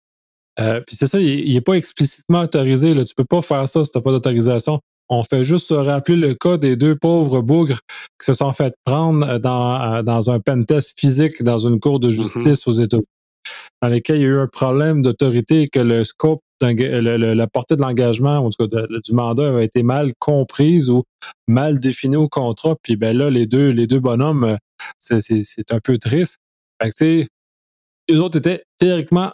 Euh, 0.59 0.79
puis 0.85 0.95
c'est 0.95 1.07
ça, 1.07 1.19
il 1.19 1.53
n'est 1.53 1.61
pas 1.61 1.73
explicitement 1.73 2.41
autorisé. 2.41 2.93
Là. 2.93 3.03
Tu 3.03 3.13
ne 3.17 3.23
peux 3.23 3.25
pas 3.25 3.41
faire 3.41 3.67
ça 3.67 3.83
si 3.83 3.91
tu 3.91 3.97
n'as 3.97 4.01
pas 4.01 4.11
d'autorisation. 4.11 4.79
On 5.09 5.23
fait 5.23 5.43
juste 5.43 5.67
se 5.67 5.73
rappeler 5.73 6.15
le 6.15 6.33
cas 6.33 6.57
des 6.57 6.75
deux 6.75 6.95
pauvres 6.95 7.41
bougres 7.41 7.79
qui 8.19 8.25
se 8.25 8.33
sont 8.33 8.53
fait 8.53 8.73
prendre 8.85 9.37
dans, 9.37 9.81
euh, 9.81 10.01
dans 10.01 10.31
un 10.31 10.39
pentest 10.39 10.97
physique 10.99 11.43
dans 11.43 11.59
une 11.59 11.79
cour 11.79 11.99
de 11.99 12.09
mm-hmm. 12.09 12.33
justice 12.33 12.67
aux 12.67 12.73
États-Unis, 12.73 13.05
dans 13.81 13.89
lequel 13.89 14.17
il 14.17 14.21
y 14.21 14.25
a 14.25 14.29
eu 14.29 14.39
un 14.39 14.47
problème 14.47 15.01
d'autorité 15.01 15.67
que 15.67 15.79
le 15.79 16.03
scope, 16.03 16.41
la 16.61 17.47
portée 17.47 17.75
de 17.75 17.81
l'engagement, 17.81 18.37
en 18.37 18.49
tout 18.49 18.67
cas 18.67 18.81
du 19.03 19.13
mandat, 19.13 19.49
avait 19.49 19.65
été 19.65 19.83
mal 19.83 20.13
comprise 20.19 20.89
ou 20.89 21.03
mal 21.47 21.79
définie 21.79 22.15
au 22.15 22.29
contrat. 22.29 22.75
Puis 22.81 22.95
ben 22.95 23.17
là, 23.17 23.29
les 23.29 23.45
deux, 23.45 23.69
les 23.69 23.87
deux 23.87 23.99
bonhommes, 23.99 24.57
c'est 24.97 25.71
un 25.71 25.79
peu 25.79 25.97
triste. 25.97 26.37
Fait 26.81 26.89
que, 26.89 27.27
les 28.07 28.17
autres 28.17 28.37
étaient 28.37 28.63
théoriquement 28.77 29.31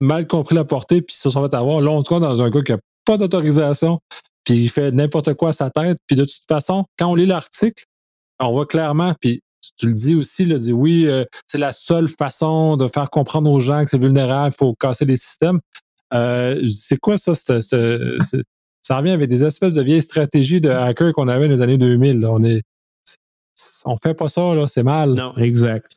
mal 0.00 0.26
compris 0.26 0.54
la 0.54 0.64
portée, 0.64 1.02
puis 1.02 1.16
se 1.16 1.30
sont 1.30 1.42
fait 1.42 1.54
avoir. 1.54 1.80
Là, 1.80 1.90
on 1.90 2.04
se 2.04 2.20
dans 2.20 2.42
un 2.42 2.50
gars 2.50 2.62
qui 2.62 2.72
n'a 2.72 2.78
pas 3.04 3.16
d'autorisation, 3.16 4.00
puis 4.44 4.64
il 4.64 4.68
fait 4.68 4.90
n'importe 4.92 5.34
quoi 5.34 5.50
à 5.50 5.52
sa 5.52 5.70
tête. 5.70 5.98
Puis 6.06 6.16
de 6.16 6.24
toute 6.24 6.46
façon, 6.48 6.84
quand 6.98 7.08
on 7.08 7.14
lit 7.14 7.26
l'article, 7.26 7.84
on 8.40 8.52
voit 8.52 8.66
clairement, 8.66 9.14
puis 9.20 9.40
tu, 9.78 9.86
le 9.86 9.94
dis 9.94 10.14
aussi, 10.14 10.44
là, 10.44 10.56
dit, 10.56 10.72
oui, 10.72 11.06
euh, 11.06 11.24
c'est 11.46 11.58
la 11.58 11.72
seule 11.72 12.08
façon 12.08 12.76
de 12.76 12.88
faire 12.88 13.10
comprendre 13.10 13.50
aux 13.50 13.60
gens 13.60 13.84
que 13.84 13.90
c'est 13.90 13.98
vulnérable, 14.00 14.54
il 14.54 14.56
faut 14.56 14.74
casser 14.74 15.04
les 15.04 15.16
systèmes. 15.16 15.60
Euh, 16.14 16.68
c'est 16.68 16.98
quoi 16.98 17.18
ça? 17.18 17.34
ça 17.34 18.96
revient 18.96 19.10
avec 19.10 19.28
des 19.28 19.44
espèces 19.44 19.74
de 19.74 19.82
vieilles 19.82 20.02
stratégies 20.02 20.60
de 20.60 20.70
hacker 20.70 21.12
qu'on 21.12 21.28
avait 21.28 21.46
dans 21.46 21.54
les 21.54 21.62
années 21.62 21.78
2000. 21.78 22.24
On 22.26 22.42
est, 22.44 22.62
on 23.84 23.96
fait 23.96 24.14
pas 24.14 24.28
ça, 24.28 24.54
là, 24.54 24.66
c'est 24.66 24.82
mal. 24.82 25.14
Non, 25.14 25.36
exact. 25.36 25.96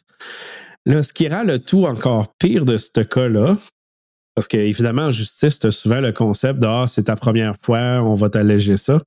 Là, 0.85 1.03
ce 1.03 1.13
qui 1.13 1.27
rend 1.27 1.43
le 1.43 1.59
tout 1.59 1.85
encore 1.85 2.33
pire 2.39 2.65
de 2.65 2.77
ce 2.77 3.01
cas-là, 3.01 3.57
parce 4.35 4.47
qu'évidemment, 4.47 5.03
en 5.03 5.11
justice, 5.11 5.59
tu 5.59 5.67
as 5.67 5.71
souvent 5.71 5.99
le 5.99 6.11
concept 6.11 6.59
de 6.59 6.67
Ah, 6.67 6.85
c'est 6.87 7.03
ta 7.03 7.15
première 7.15 7.55
fois, 7.61 8.01
on 8.01 8.13
va 8.13 8.29
t'alléger 8.29 8.77
ça. 8.77 9.01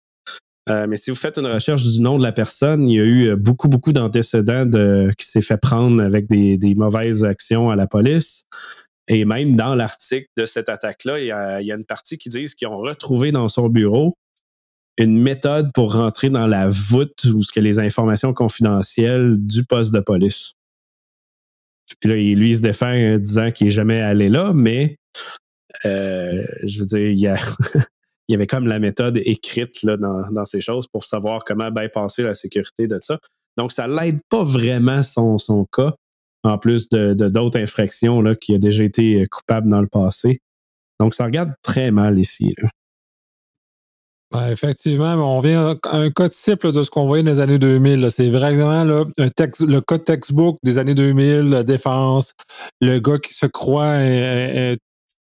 Euh, 0.69 0.87
mais 0.87 0.97
si 0.97 1.11
vous 1.11 1.17
faites 1.17 1.39
une 1.39 1.47
recherche 1.47 1.83
du 1.83 2.01
nom 2.01 2.19
de 2.19 2.23
la 2.23 2.33
personne, 2.33 2.89
il 2.89 2.97
y 2.97 3.01
a 3.01 3.05
eu 3.05 3.37
beaucoup, 3.37 3.69
beaucoup 3.69 3.93
d'antécédents 3.93 4.67
de, 4.67 5.13
qui 5.19 5.27
s'est 5.27 5.41
fait 5.41 5.57
prendre 5.57 6.01
avec 6.03 6.29
des, 6.29 6.75
mauvaises 6.77 7.25
actions 7.25 7.71
à 7.71 7.77
la 7.77 7.87
police. 7.87 8.47
Et 9.09 9.25
même 9.25 9.57
dans 9.57 9.75
l'article 9.75 10.29
de 10.37 10.47
cette 10.47 10.69
attaque-là, 10.69 11.21
il, 11.21 11.27
y 11.27 11.33
a, 11.33 11.75
une 11.75 11.85
partie 11.85 12.19
qui 12.19 12.29
dit 12.29 12.45
qu'ils 12.47 12.69
ont 12.69 12.77
retrouvé 12.77 13.33
dans 13.33 13.49
son 13.49 13.69
bureau 13.69 14.15
une 14.99 15.19
méthode 15.19 15.73
pour 15.73 15.95
rentrer 15.95 16.31
dans 16.31 16.47
la 16.47 16.69
voûte 16.69 17.25
où 17.25 17.43
ce 17.43 17.51
que 17.51 17.61
les 17.61 17.79
informations 17.79 18.35
confidentielles 18.35 19.39
du 19.39 19.65
poste 19.65 19.93
de 19.93 20.01
police. 20.01 20.53
Puis 22.01 22.11
là, 22.11 22.17
lui, 22.17 22.51
il 22.51 22.57
se 22.57 22.63
défend 22.63 22.93
en 22.93 23.19
disant 23.19 23.51
qu'il 23.51 23.67
n'est 23.67 23.73
jamais 23.73 24.01
allé 24.01 24.29
là, 24.29 24.53
mais 24.55 24.99
euh, 25.85 26.45
je 26.63 26.79
veux 26.79 26.87
dire, 26.87 27.09
il 27.09 28.29
y, 28.29 28.35
avait 28.35 28.47
comme 28.47 28.67
la 28.67 28.79
méthode 28.79 29.19
écrite 29.25 29.83
là, 29.83 29.97
dans, 29.97 30.45
ces 30.45 30.61
choses 30.61 30.87
pour 30.87 31.05
savoir 31.05 31.45
comment 31.45 31.71
bypasser 31.71 32.23
la 32.23 32.35
sécurité 32.35 32.87
de 32.87 32.99
ça. 33.01 33.19
Donc, 33.57 33.73
ça 33.73 33.87
l'aide 33.87 34.21
pas 34.31 34.43
vraiment 34.43 35.03
son 35.03 35.67
cas, 35.73 35.95
en 36.45 36.59
plus 36.59 36.89
de 36.89 37.15
d'autres 37.15 37.61
infractions 37.61 38.21
là, 38.21 38.35
qui 38.35 38.55
a 38.55 38.59
déjà 38.59 38.85
été 38.85 39.27
coupable 39.31 39.69
dans 39.69 39.81
le 39.81 39.89
passé. 39.89 40.41
Donc, 41.01 41.15
ça 41.15 41.25
regarde 41.25 41.53
très 41.63 41.91
mal 41.91 42.19
ici. 42.19 42.55
Ben, 44.33 44.49
effectivement, 44.51 45.15
on 45.15 45.41
vient 45.41 45.77
à 45.83 45.97
un 45.97 46.11
cas 46.11 46.31
type 46.31 46.67
de 46.67 46.83
ce 46.83 46.91
qu'on 46.91 47.07
voyait 47.07 47.23
dans 47.23 47.33
les 47.33 47.41
années 47.41 47.59
2000. 47.59 48.11
C'est 48.11 48.31
vraiment 48.31 48.83
là, 48.85 49.05
un 49.19 49.29
texte, 49.29 49.61
le 49.61 49.81
code 49.83 50.05
textbook 50.05 50.59
des 50.63 50.79
années 50.79 50.95
2000, 50.95 51.51
la 51.51 51.65
défense, 51.65 52.33
le 52.81 52.99
gars 52.99 53.19
qui 53.19 53.35
se 53.35 53.45
croit 53.45 53.99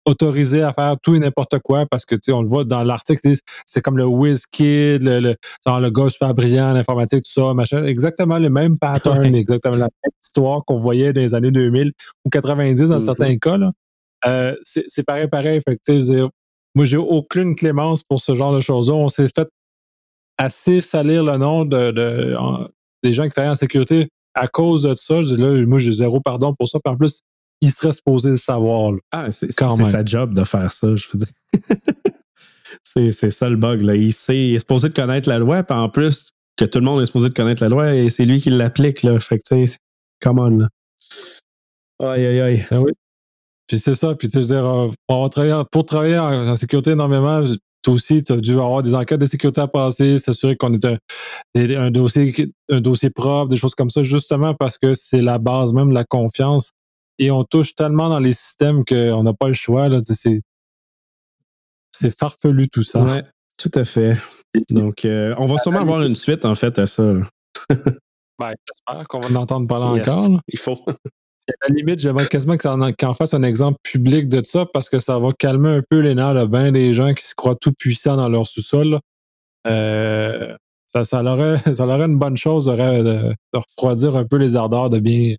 autorisé 0.06 0.62
à 0.62 0.72
faire 0.72 0.96
tout 1.02 1.14
et 1.14 1.18
n'importe 1.18 1.58
quoi 1.60 1.86
parce 1.86 2.04
que, 2.04 2.14
tu 2.14 2.22
sais, 2.26 2.32
on 2.32 2.42
le 2.42 2.48
voit 2.48 2.64
dans 2.64 2.82
l'article, 2.82 3.20
c'est 3.66 3.80
comme 3.82 3.96
le 3.96 4.06
whiz 4.06 4.44
kid, 4.50 5.02
le, 5.02 5.20
le, 5.20 5.36
le 5.66 5.90
gars 5.90 6.10
super 6.10 6.34
brillant 6.34 6.72
en 6.72 6.76
informatique, 6.76 7.24
tout 7.24 7.32
ça, 7.32 7.54
machin. 7.54 7.84
Exactement 7.84 8.38
le 8.38 8.50
même 8.50 8.78
pattern, 8.78 9.34
exactement 9.34 9.76
la 9.76 9.88
même 9.88 10.12
histoire 10.22 10.64
qu'on 10.64 10.80
voyait 10.80 11.12
dans 11.12 11.20
les 11.20 11.34
années 11.34 11.50
2000 11.50 11.92
ou 12.24 12.30
90 12.30 12.88
dans 12.88 12.96
mm-hmm. 12.96 13.04
certains 13.04 13.36
cas, 13.36 13.58
là. 13.58 13.72
Euh, 14.26 14.54
c'est 14.62 15.02
pareil, 15.06 15.28
pareil. 15.28 15.60
Fait 15.66 15.76
que, 15.76 16.28
moi, 16.74 16.84
j'ai 16.84 16.98
aucune 16.98 17.54
clémence 17.54 18.02
pour 18.02 18.20
ce 18.20 18.34
genre 18.34 18.54
de 18.54 18.60
choses-là. 18.60 18.94
On 18.94 19.08
s'est 19.08 19.28
fait 19.34 19.48
assez 20.38 20.80
salir 20.80 21.24
le 21.24 21.36
nom 21.36 21.64
de, 21.64 21.90
de 21.90 22.36
des 23.02 23.12
gens 23.12 23.24
qui 23.24 23.30
travaillent 23.30 23.50
en 23.50 23.56
sécurité 23.56 24.08
à 24.34 24.46
cause 24.46 24.82
de 24.82 24.94
ça. 24.94 25.20
Là, 25.20 25.66
moi, 25.66 25.78
j'ai 25.78 25.92
zéro 25.92 26.20
pardon 26.20 26.54
pour 26.54 26.68
ça. 26.68 26.78
Puis 26.84 26.92
en 26.92 26.96
plus, 26.96 27.20
il 27.60 27.70
serait 27.70 27.92
supposé 27.92 28.30
le 28.30 28.36
savoir. 28.36 28.92
Ah, 29.12 29.30
c'est 29.30 29.52
sa 29.52 30.04
job 30.04 30.34
de 30.34 30.44
faire 30.44 30.70
ça, 30.70 30.96
je 30.96 31.06
veux 31.12 31.18
dire. 31.18 31.32
c'est 33.12 33.30
ça 33.30 33.48
le 33.48 33.56
bug. 33.56 33.82
Là. 33.82 33.96
Il, 33.96 34.12
sait, 34.12 34.36
il 34.36 34.54
est 34.54 34.60
supposé 34.60 34.88
de 34.88 34.94
connaître 34.94 35.28
la 35.28 35.38
loi, 35.38 35.62
puis 35.62 35.76
en 35.76 35.88
plus 35.88 36.32
que 36.56 36.64
tout 36.64 36.78
le 36.78 36.84
monde 36.84 37.02
est 37.02 37.06
supposé 37.06 37.28
de 37.28 37.34
connaître 37.34 37.62
la 37.62 37.68
loi, 37.68 37.94
et 37.94 38.08
c'est 38.10 38.24
lui 38.24 38.40
qui 38.40 38.50
l'applique. 38.50 39.02
Là. 39.02 39.18
Fait 39.20 39.38
que, 39.38 39.42
tu 39.54 39.66
sais, 39.66 39.78
come 40.20 40.38
on. 40.38 40.58
Là. 40.58 40.68
Aïe, 42.00 42.26
aïe, 42.26 42.40
aïe. 42.40 42.66
Ben 42.70 42.78
oui. 42.80 42.92
Puis 43.66 43.78
c'est 43.78 43.94
ça. 43.94 44.14
Puis, 44.14 44.28
tu 44.28 44.38
veux 44.38 44.44
dire, 44.44 44.64
euh, 44.64 44.88
pour 45.06 45.30
travailler, 45.30 45.62
pour 45.70 45.84
travailler 45.84 46.18
en, 46.18 46.56
sécurité 46.56 46.92
énormément, 46.92 47.44
toi 47.82 47.94
aussi, 47.94 48.22
tu 48.22 48.32
as 48.32 48.36
dû 48.38 48.52
avoir 48.52 48.82
des 48.82 48.94
enquêtes 48.94 49.20
de 49.20 49.26
sécurité 49.26 49.60
à 49.60 49.68
passer, 49.68 50.18
s'assurer 50.18 50.56
qu'on 50.56 50.72
est 50.72 50.84
un, 51.76 51.90
dossier, 51.90 52.52
un 52.68 52.80
dossier 52.80 53.10
propre, 53.10 53.48
des 53.48 53.56
choses 53.56 53.74
comme 53.74 53.90
ça, 53.90 54.02
justement 54.02 54.54
parce 54.54 54.76
que 54.76 54.94
c'est 54.94 55.22
la 55.22 55.38
base 55.38 55.72
même 55.72 55.90
de 55.90 55.94
la 55.94 56.04
confiance. 56.04 56.72
Et 57.20 57.30
on 57.30 57.44
touche 57.44 57.74
tellement 57.74 58.08
dans 58.08 58.18
les 58.18 58.32
systèmes 58.32 58.82
qu'on 58.82 59.22
n'a 59.22 59.34
pas 59.34 59.48
le 59.48 59.52
choix. 59.52 59.88
Là, 59.90 60.00
c'est, 60.02 60.40
c'est 61.92 62.18
farfelu 62.18 62.68
tout 62.70 62.82
ça. 62.82 63.02
Oui, 63.02 63.18
tout 63.58 63.70
à 63.74 63.84
fait. 63.84 64.16
Donc, 64.70 65.04
euh, 65.04 65.34
on 65.36 65.44
va 65.44 65.58
sûrement 65.58 65.80
avoir 65.80 66.02
une 66.02 66.14
suite, 66.14 66.46
en 66.46 66.54
fait, 66.54 66.78
à 66.78 66.86
ça. 66.86 67.02
ben, 67.68 68.54
j'espère 68.66 69.06
qu'on 69.06 69.20
va 69.20 69.28
en 69.28 69.42
entendre 69.42 69.68
parler 69.68 70.00
encore. 70.00 70.40
Il 70.48 70.58
faut. 70.58 70.78
À 71.48 71.68
la 71.68 71.74
limite, 71.74 71.98
j'aimerais 71.98 72.28
quasiment 72.28 72.56
qu'on 72.56 73.14
fasse 73.14 73.34
un 73.34 73.42
exemple 73.42 73.78
public 73.82 74.28
de 74.28 74.40
ça 74.44 74.66
parce 74.72 74.88
que 74.88 75.00
ça 75.00 75.18
va 75.18 75.32
calmer 75.36 75.70
un 75.70 75.82
peu 75.82 75.98
les 75.98 76.14
nerfs 76.14 76.34
de 76.34 76.44
bien 76.44 76.70
des 76.70 76.94
gens 76.94 77.12
qui 77.12 77.24
se 77.24 77.34
croient 77.34 77.56
tout 77.60 77.72
puissants 77.72 78.16
dans 78.16 78.28
leur 78.28 78.46
sous-sol. 78.46 79.00
Euh, 79.66 80.54
ça, 80.86 81.02
ça, 81.02 81.24
aurait, 81.24 81.56
ça 81.74 81.84
aurait 81.86 82.06
une 82.06 82.18
bonne 82.18 82.36
chose 82.36 82.66
de, 82.66 82.72
de, 83.02 83.34
refroidir 83.52 84.14
un 84.14 84.24
peu 84.24 84.36
les 84.36 84.54
ardeurs 84.54 84.90
de 84.90 85.00
bien 85.00 85.34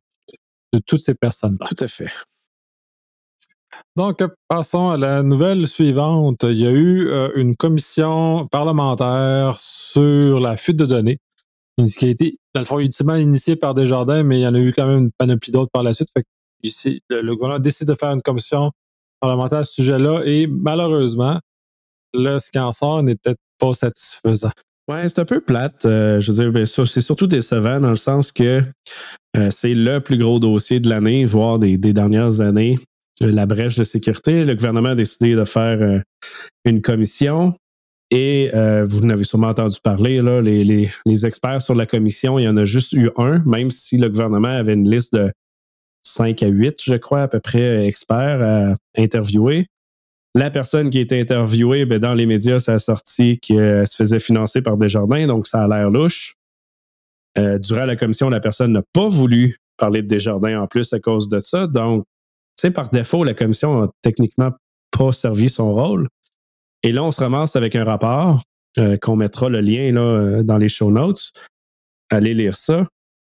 de 0.73 0.79
toutes 0.79 1.01
ces 1.01 1.15
personnes-là. 1.15 1.65
Tout 1.67 1.83
à 1.83 1.87
fait. 1.87 2.11
Donc, 3.95 4.23
passons 4.47 4.89
à 4.89 4.97
la 4.97 5.23
nouvelle 5.23 5.65
suivante. 5.67 6.43
Il 6.43 6.59
y 6.59 6.67
a 6.67 6.71
eu 6.71 7.07
euh, 7.09 7.29
une 7.35 7.55
commission 7.55 8.47
parlementaire 8.47 9.57
sur 9.59 10.39
la 10.39 10.57
fuite 10.57 10.77
de 10.77 10.85
données 10.85 11.19
qui 11.97 12.05
a 12.05 12.09
été, 12.09 12.37
dans 12.53 12.61
le 12.61 12.65
fond, 12.65 12.79
ultimement 12.79 13.15
initiée 13.15 13.55
par 13.55 13.73
Desjardins, 13.73 14.23
mais 14.23 14.39
il 14.39 14.41
y 14.43 14.47
en 14.47 14.53
a 14.53 14.59
eu 14.59 14.73
quand 14.73 14.85
même 14.85 15.05
une 15.05 15.11
panoplie 15.11 15.51
d'autres 15.51 15.71
par 15.71 15.83
la 15.83 15.93
suite. 15.93 16.09
Fait 16.13 16.23
ici, 16.63 17.01
le, 17.09 17.33
gouvernement 17.33 17.59
décide 17.59 17.87
de 17.87 17.95
faire 17.95 18.11
une 18.11 18.21
commission 18.21 18.71
parlementaire 19.19 19.59
à 19.59 19.63
ce 19.63 19.73
sujet-là 19.73 20.23
et 20.25 20.47
malheureusement, 20.47 21.39
là, 22.13 22.39
ce 22.39 22.51
qui 22.51 22.59
en 22.59 22.71
sort 22.71 23.03
n'est 23.03 23.15
peut-être 23.15 23.39
pas 23.57 23.73
satisfaisant. 23.73 24.51
C'est 25.07 25.19
un 25.19 25.25
peu 25.25 25.41
plate. 25.41 25.86
Euh, 25.86 26.19
je 26.19 26.31
veux 26.31 26.51
dire, 26.51 26.67
c'est 26.67 27.01
surtout 27.01 27.27
décevant 27.27 27.79
dans 27.79 27.89
le 27.89 27.95
sens 27.95 28.31
que 28.31 28.62
euh, 29.38 29.50
c'est 29.50 29.74
le 29.74 30.00
plus 30.00 30.17
gros 30.17 30.39
dossier 30.39 30.79
de 30.79 30.89
l'année, 30.89 31.25
voire 31.25 31.60
des, 31.60 31.77
dernières 31.77 32.41
années, 32.41 32.79
euh, 33.21 33.31
la 33.31 33.45
brèche 33.45 33.75
de 33.75 33.83
sécurité. 33.83 34.43
Le 34.43 34.55
gouvernement 34.55 34.89
a 34.89 34.95
décidé 34.95 35.36
de 35.36 35.45
faire 35.45 36.01
une 36.65 36.81
commission 36.81 37.55
et 38.13 38.51
vous 38.89 39.05
n'avez 39.05 39.24
sûrement 39.24 39.48
entendu 39.48 39.77
parler, 39.81 40.21
là, 40.21 40.41
les, 40.41 41.25
experts 41.25 41.62
sur 41.62 41.75
la 41.75 41.86
commission, 41.86 42.38
il 42.39 42.43
y 42.43 42.48
en 42.48 42.57
a 42.57 42.65
juste 42.65 42.91
eu 42.91 43.10
un, 43.15 43.41
même 43.45 43.71
si 43.71 43.98
le 43.98 44.10
gouvernement 44.10 44.50
avait 44.50 44.74
une 44.74 44.89
liste 44.89 45.13
de 45.13 45.31
5 46.03 46.43
à 46.43 46.48
8, 46.48 46.83
je 46.83 46.95
crois, 46.95 47.21
à 47.21 47.27
peu 47.29 47.39
près, 47.39 47.86
experts 47.88 48.41
à 48.41 48.75
interviewer. 48.98 49.67
La 50.33 50.50
personne 50.50 50.89
qui 50.89 50.97
a 50.97 51.01
été 51.01 51.19
interviewée, 51.19 51.85
ben, 51.85 52.00
dans 52.00 52.13
les 52.13 52.25
médias, 52.25 52.59
ça 52.59 52.75
a 52.75 52.79
sorti 52.79 53.39
qu'elle 53.39 53.85
se 53.85 53.95
faisait 53.95 54.19
financer 54.19 54.61
par 54.61 54.77
Desjardins, 54.77 55.27
donc 55.27 55.45
ça 55.47 55.63
a 55.63 55.67
l'air 55.67 55.89
louche. 55.89 56.35
Euh, 57.38 57.59
durant 57.59 57.85
la 57.85 57.95
commission, 57.95 58.29
la 58.29 58.39
personne 58.39 58.71
n'a 58.71 58.83
pas 58.93 59.07
voulu 59.07 59.57
parler 59.77 60.01
de 60.01 60.07
Desjardins 60.07 60.61
en 60.61 60.67
plus 60.67 60.93
à 60.93 61.00
cause 61.00 61.27
de 61.27 61.39
ça. 61.39 61.67
Donc, 61.67 62.05
tu 62.57 62.61
sais, 62.61 62.71
par 62.71 62.89
défaut, 62.89 63.23
la 63.23 63.33
commission 63.33 63.81
n'a 63.81 63.88
techniquement 64.01 64.51
pas 64.91 65.11
servi 65.11 65.50
son 65.50 65.73
rôle. 65.73 66.07
Et 66.83 66.91
là, 66.91 67.03
on 67.03 67.11
se 67.11 67.19
ramasse 67.19 67.55
avec 67.55 67.75
un 67.75 67.83
rapport 67.83 68.43
euh, 68.77 68.97
qu'on 68.97 69.15
mettra 69.15 69.50
le 69.50 69.61
lien 69.61 69.95
euh, 69.95 70.43
dans 70.43 70.57
les 70.57 70.69
show 70.69 70.91
notes. 70.91 71.33
Allez 72.09 72.33
lire 72.33 72.55
ça. 72.55 72.88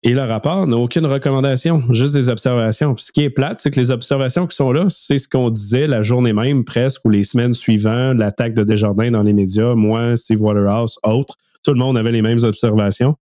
Et 0.06 0.12
le 0.12 0.22
rapport 0.22 0.66
n'a 0.66 0.76
aucune 0.76 1.06
recommandation, 1.06 1.82
juste 1.90 2.12
des 2.12 2.28
observations. 2.28 2.94
ce 2.98 3.10
qui 3.10 3.22
est 3.22 3.30
plate, 3.30 3.58
c'est 3.58 3.70
que 3.70 3.80
les 3.80 3.90
observations 3.90 4.46
qui 4.46 4.54
sont 4.54 4.70
là, 4.70 4.84
c'est 4.90 5.16
ce 5.16 5.26
qu'on 5.26 5.48
disait 5.48 5.86
la 5.86 6.02
journée 6.02 6.34
même 6.34 6.62
presque 6.62 7.02
ou 7.06 7.08
les 7.08 7.22
semaines 7.22 7.54
suivantes, 7.54 8.18
l'attaque 8.18 8.52
de 8.52 8.64
Desjardins 8.64 9.10
dans 9.10 9.22
les 9.22 9.32
médias, 9.32 9.74
moi, 9.74 10.14
Steve 10.16 10.42
Waterhouse, 10.42 10.98
autres. 11.04 11.36
Tout 11.62 11.72
le 11.72 11.78
monde 11.78 11.96
avait 11.96 12.12
les 12.12 12.20
mêmes 12.20 12.42
observations. 12.42 13.16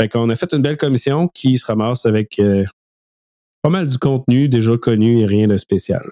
Fait 0.00 0.08
qu'on 0.08 0.28
a 0.30 0.34
fait 0.34 0.52
une 0.52 0.62
belle 0.62 0.76
commission 0.76 1.28
qui 1.28 1.56
se 1.56 1.66
ramasse 1.66 2.04
avec 2.04 2.40
euh, 2.40 2.64
pas 3.62 3.70
mal 3.70 3.86
du 3.86 3.98
contenu 3.98 4.48
déjà 4.48 4.76
connu 4.76 5.20
et 5.20 5.26
rien 5.26 5.46
de 5.46 5.56
spécial. 5.58 6.10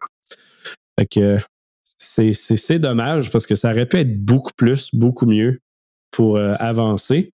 Fait 0.96 1.06
que 1.06 1.38
c'est 1.84 2.78
dommage 2.78 3.32
parce 3.32 3.46
que 3.48 3.56
ça 3.56 3.72
aurait 3.72 3.86
pu 3.86 3.96
être 3.96 4.24
beaucoup 4.24 4.52
plus, 4.56 4.94
beaucoup 4.94 5.26
mieux 5.26 5.58
pour 6.12 6.36
euh, 6.36 6.54
avancer 6.60 7.32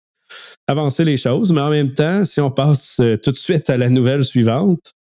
avancer 0.67 1.05
les 1.05 1.17
choses. 1.17 1.53
Mais 1.53 1.61
en 1.61 1.71
même 1.71 1.95
temps, 1.95 2.25
si 2.25 2.41
on 2.41 2.51
passe 2.51 2.99
euh, 3.01 3.17
tout 3.17 3.31
de 3.31 3.37
suite 3.37 3.69
à 3.71 3.77
la 3.77 3.89
nouvelle 3.89 4.25
suivante, 4.25 4.93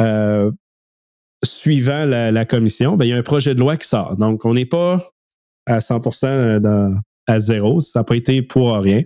euh, 0.00 0.50
suivant 1.44 2.04
la, 2.04 2.44
commission, 2.44 2.96
ben, 2.96 3.04
il 3.04 3.08
y 3.08 3.12
a 3.12 3.16
un 3.16 3.22
projet 3.22 3.54
de 3.54 3.60
loi 3.60 3.76
qui 3.76 3.88
sort. 3.88 4.16
Donc, 4.16 4.44
on 4.44 4.54
n'est 4.54 4.66
pas 4.66 5.06
à 5.66 5.78
100% 5.78 6.26
euh, 6.26 6.90
à 7.26 7.40
zéro. 7.40 7.80
Ça 7.80 8.00
n'a 8.00 8.04
pas 8.04 8.16
été 8.16 8.42
pour 8.42 8.74
rien. 8.74 9.02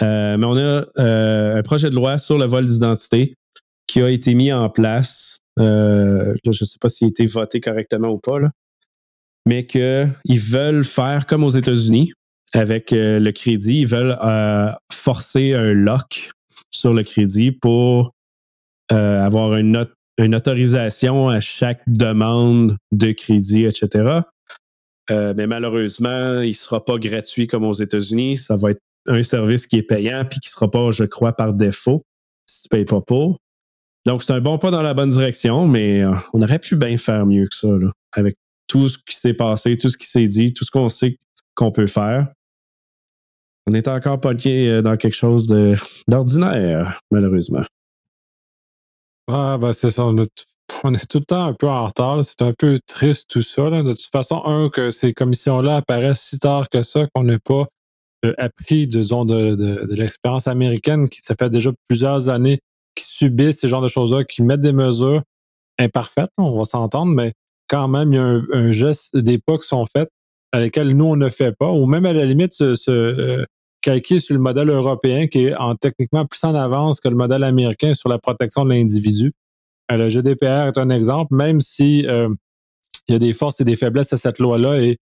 mais 0.00 0.44
on 0.44 0.56
a 0.56 0.86
un 0.96 1.62
projet 1.62 1.90
de 1.90 1.94
loi 1.94 2.18
sur 2.18 2.38
le 2.38 2.46
vol 2.46 2.64
d'identité 2.64 3.34
qui 3.86 4.02
a 4.02 4.10
été 4.10 4.34
mis 4.34 4.52
en 4.52 4.68
place. 4.70 5.38
je 5.58 6.34
ne 6.44 6.52
sais 6.52 6.78
pas 6.80 6.88
s'il 6.88 7.06
a 7.06 7.08
été 7.08 7.26
voté 7.26 7.60
correctement 7.60 8.08
ou 8.08 8.18
pas, 8.18 8.38
mais 9.46 9.66
qu'ils 9.66 10.40
veulent 10.40 10.84
faire 10.84 11.26
comme 11.26 11.44
aux 11.44 11.50
États-Unis 11.50 12.12
avec 12.54 12.92
euh, 12.92 13.18
le 13.18 13.32
crédit, 13.32 13.80
ils 13.80 13.86
veulent 13.86 14.18
euh, 14.22 14.70
forcer 14.92 15.54
un 15.54 15.72
lock 15.72 16.30
sur 16.70 16.92
le 16.92 17.02
crédit 17.02 17.52
pour 17.52 18.14
euh, 18.92 19.22
avoir 19.22 19.54
une, 19.56 19.86
autorisation 20.18 21.28
à 21.28 21.40
chaque 21.40 21.82
demande 21.86 22.76
de 22.90 23.12
crédit, 23.12 23.66
etc. 23.66 24.22
mais 25.10 25.46
malheureusement, 25.46 26.40
il 26.40 26.48
ne 26.48 26.52
sera 26.52 26.84
pas 26.84 26.98
gratuit 26.98 27.46
comme 27.46 27.64
aux 27.64 27.72
États-Unis. 27.72 28.36
Ça 28.36 28.56
va 28.56 28.72
être 28.72 28.80
un 29.06 29.22
service 29.22 29.68
qui 29.68 29.76
est 29.76 29.82
payant 29.82 30.24
puis 30.28 30.40
qui 30.40 30.48
ne 30.48 30.52
sera 30.52 30.70
pas, 30.70 30.90
je 30.90 31.04
crois, 31.04 31.32
par 31.32 31.54
défaut 31.54 32.02
si 32.46 32.62
tu 32.62 32.68
ne 32.72 32.78
payes 32.78 32.84
pas 32.84 33.00
pour. 33.00 33.38
Donc, 34.06 34.24
c'est 34.24 34.32
un 34.32 34.40
bon 34.40 34.58
pas 34.58 34.72
dans 34.72 34.82
la 34.82 34.92
bonne 34.92 35.10
direction, 35.10 35.68
mais 35.68 36.04
on 36.32 36.42
aurait 36.42 36.58
pu 36.58 36.74
bien 36.74 36.96
faire 36.96 37.24
mieux 37.24 37.46
que 37.46 37.54
ça, 37.54 37.68
avec 38.16 38.34
tout 38.66 38.88
ce 38.88 38.98
qui 38.98 39.16
s'est 39.16 39.34
passé, 39.34 39.76
tout 39.76 39.88
ce 39.88 39.96
qui 39.96 40.08
s'est 40.08 40.26
dit, 40.26 40.52
tout 40.52 40.64
ce 40.64 40.70
qu'on 40.72 40.88
sait 40.88 41.16
qu'on 41.54 41.70
peut 41.70 41.86
faire. 41.86 42.26
On 43.68 43.74
est 43.74 43.88
encore 43.88 44.20
pogné 44.20 44.82
dans 44.82 44.96
quelque 44.96 45.14
chose 45.14 45.46
d'ordinaire, 46.08 47.00
malheureusement. 47.10 47.64
Ah, 49.30 49.58
ben 49.60 49.72
c'est 49.72 49.90
ça. 49.90 50.06
On 50.06 50.16
est, 50.16 51.06
tout 51.08 51.18
le 51.18 51.24
temps 51.24 51.44
un 51.44 51.54
peu 51.54 51.68
en 51.68 51.86
retard. 51.86 52.24
C'est 52.24 52.42
un 52.42 52.54
peu 52.56 52.80
triste 52.86 53.28
tout 53.28 53.42
ça. 53.42 53.70
De 53.70 53.92
toute 53.92 54.10
façon, 54.10 54.42
un, 54.44 54.70
que 54.70 54.90
ces 54.90 55.12
commissions-là 55.12 55.76
apparaissent 55.76 56.22
si 56.22 56.38
tard 56.38 56.68
que 56.68 56.82
ça 56.82 57.06
qu'on 57.14 57.24
n'ait 57.24 57.38
pas 57.38 57.66
euh, 58.24 58.32
appris 58.38 58.86
disons, 58.86 59.24
de, 59.24 59.54
de, 59.54 59.86
de 59.86 59.94
l'expérience 59.94 60.48
américaine 60.48 61.08
qui 61.08 61.20
ça 61.20 61.34
fait 61.38 61.50
déjà 61.50 61.70
plusieurs 61.88 62.30
années 62.30 62.58
qui 62.94 63.04
subissent 63.04 63.60
ces 63.60 63.68
genres 63.68 63.82
de 63.82 63.88
choses-là, 63.88 64.24
qui 64.24 64.42
mettent 64.42 64.60
des 64.60 64.72
mesures 64.72 65.22
imparfaites, 65.78 66.30
on 66.36 66.56
va 66.58 66.64
s'entendre, 66.64 67.12
mais 67.12 67.32
quand 67.68 67.86
même, 67.86 68.12
il 68.12 68.16
y 68.16 68.18
a 68.18 68.40
un, 68.52 68.72
geste, 68.72 69.16
des 69.16 69.38
pas 69.38 69.56
qui 69.58 69.68
sont 69.68 69.86
faits 69.86 70.08
à 70.52 70.60
lesquels 70.60 70.96
nous, 70.96 71.04
on 71.04 71.16
ne 71.16 71.28
fait 71.28 71.52
pas, 71.56 71.70
ou 71.70 71.86
même 71.86 72.06
à 72.06 72.12
la 72.12 72.24
limite 72.24 72.54
se 72.54 72.90
euh, 72.90 73.44
calquer 73.80 74.20
sur 74.20 74.34
le 74.34 74.40
modèle 74.40 74.70
européen 74.70 75.26
qui 75.26 75.46
est 75.46 75.56
en 75.56 75.74
techniquement 75.76 76.26
plus 76.26 76.42
en 76.44 76.54
avance 76.54 77.00
que 77.00 77.08
le 77.08 77.16
modèle 77.16 77.44
américain 77.44 77.94
sur 77.94 78.08
la 78.08 78.18
protection 78.18 78.64
de 78.64 78.70
l'individu. 78.70 79.32
Euh, 79.90 79.96
le 79.96 80.08
GDPR 80.08 80.68
est 80.68 80.78
un 80.78 80.90
exemple, 80.90 81.34
même 81.34 81.60
si 81.60 82.06
euh, 82.06 82.28
il 83.08 83.12
y 83.12 83.16
a 83.16 83.18
des 83.18 83.32
forces 83.32 83.60
et 83.60 83.64
des 83.64 83.76
faiblesses 83.76 84.12
à 84.12 84.16
cette 84.16 84.38
loi-là 84.38 84.80
et 84.82 84.98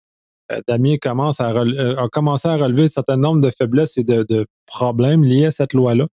euh, 0.52 0.62
Damien 0.68 0.98
commence 1.02 1.40
à 1.40 1.50
a 1.50 2.08
commencé 2.10 2.48
à 2.48 2.56
relever 2.58 2.84
un 2.84 2.88
certain 2.88 3.18
nombre 3.18 3.42
de 3.42 3.50
faiblesses 3.50 3.98
et 3.98 4.04
de, 4.04 4.46
problèmes 4.68 5.24
liés 5.24 5.46
à 5.46 5.52
cette 5.52 5.74
loi-là, 5.74 6.08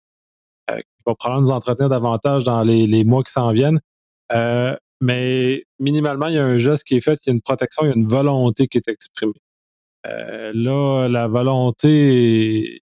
qui 0.70 0.84
va 1.06 1.16
probablement 1.16 1.48
nous 1.48 1.52
entretenir 1.52 1.90
davantage 1.90 2.44
dans 2.44 2.64
les 2.64 3.04
mois 3.04 3.24
qui 3.24 3.32
s'en 3.32 3.52
viennent. 3.52 3.80
mais 5.02 5.64
minimalement, 5.80 6.28
il 6.28 6.36
y 6.36 6.38
a 6.38 6.46
un 6.46 6.60
geste 6.60 6.84
qui 6.86 6.96
est 6.96 7.02
fait, 7.02 7.20
il 7.26 7.30
y 7.30 7.32
a 7.32 7.34
une 7.34 7.42
protection, 7.42 7.84
il 7.84 7.90
y 7.90 7.92
a 7.92 7.96
une 7.96 8.08
volonté 8.08 8.68
qui 8.68 8.78
est 8.78 8.88
exprimée. 8.88 9.34
Euh, 10.08 10.52
là, 10.54 11.08
la 11.08 11.28
volonté 11.28 12.82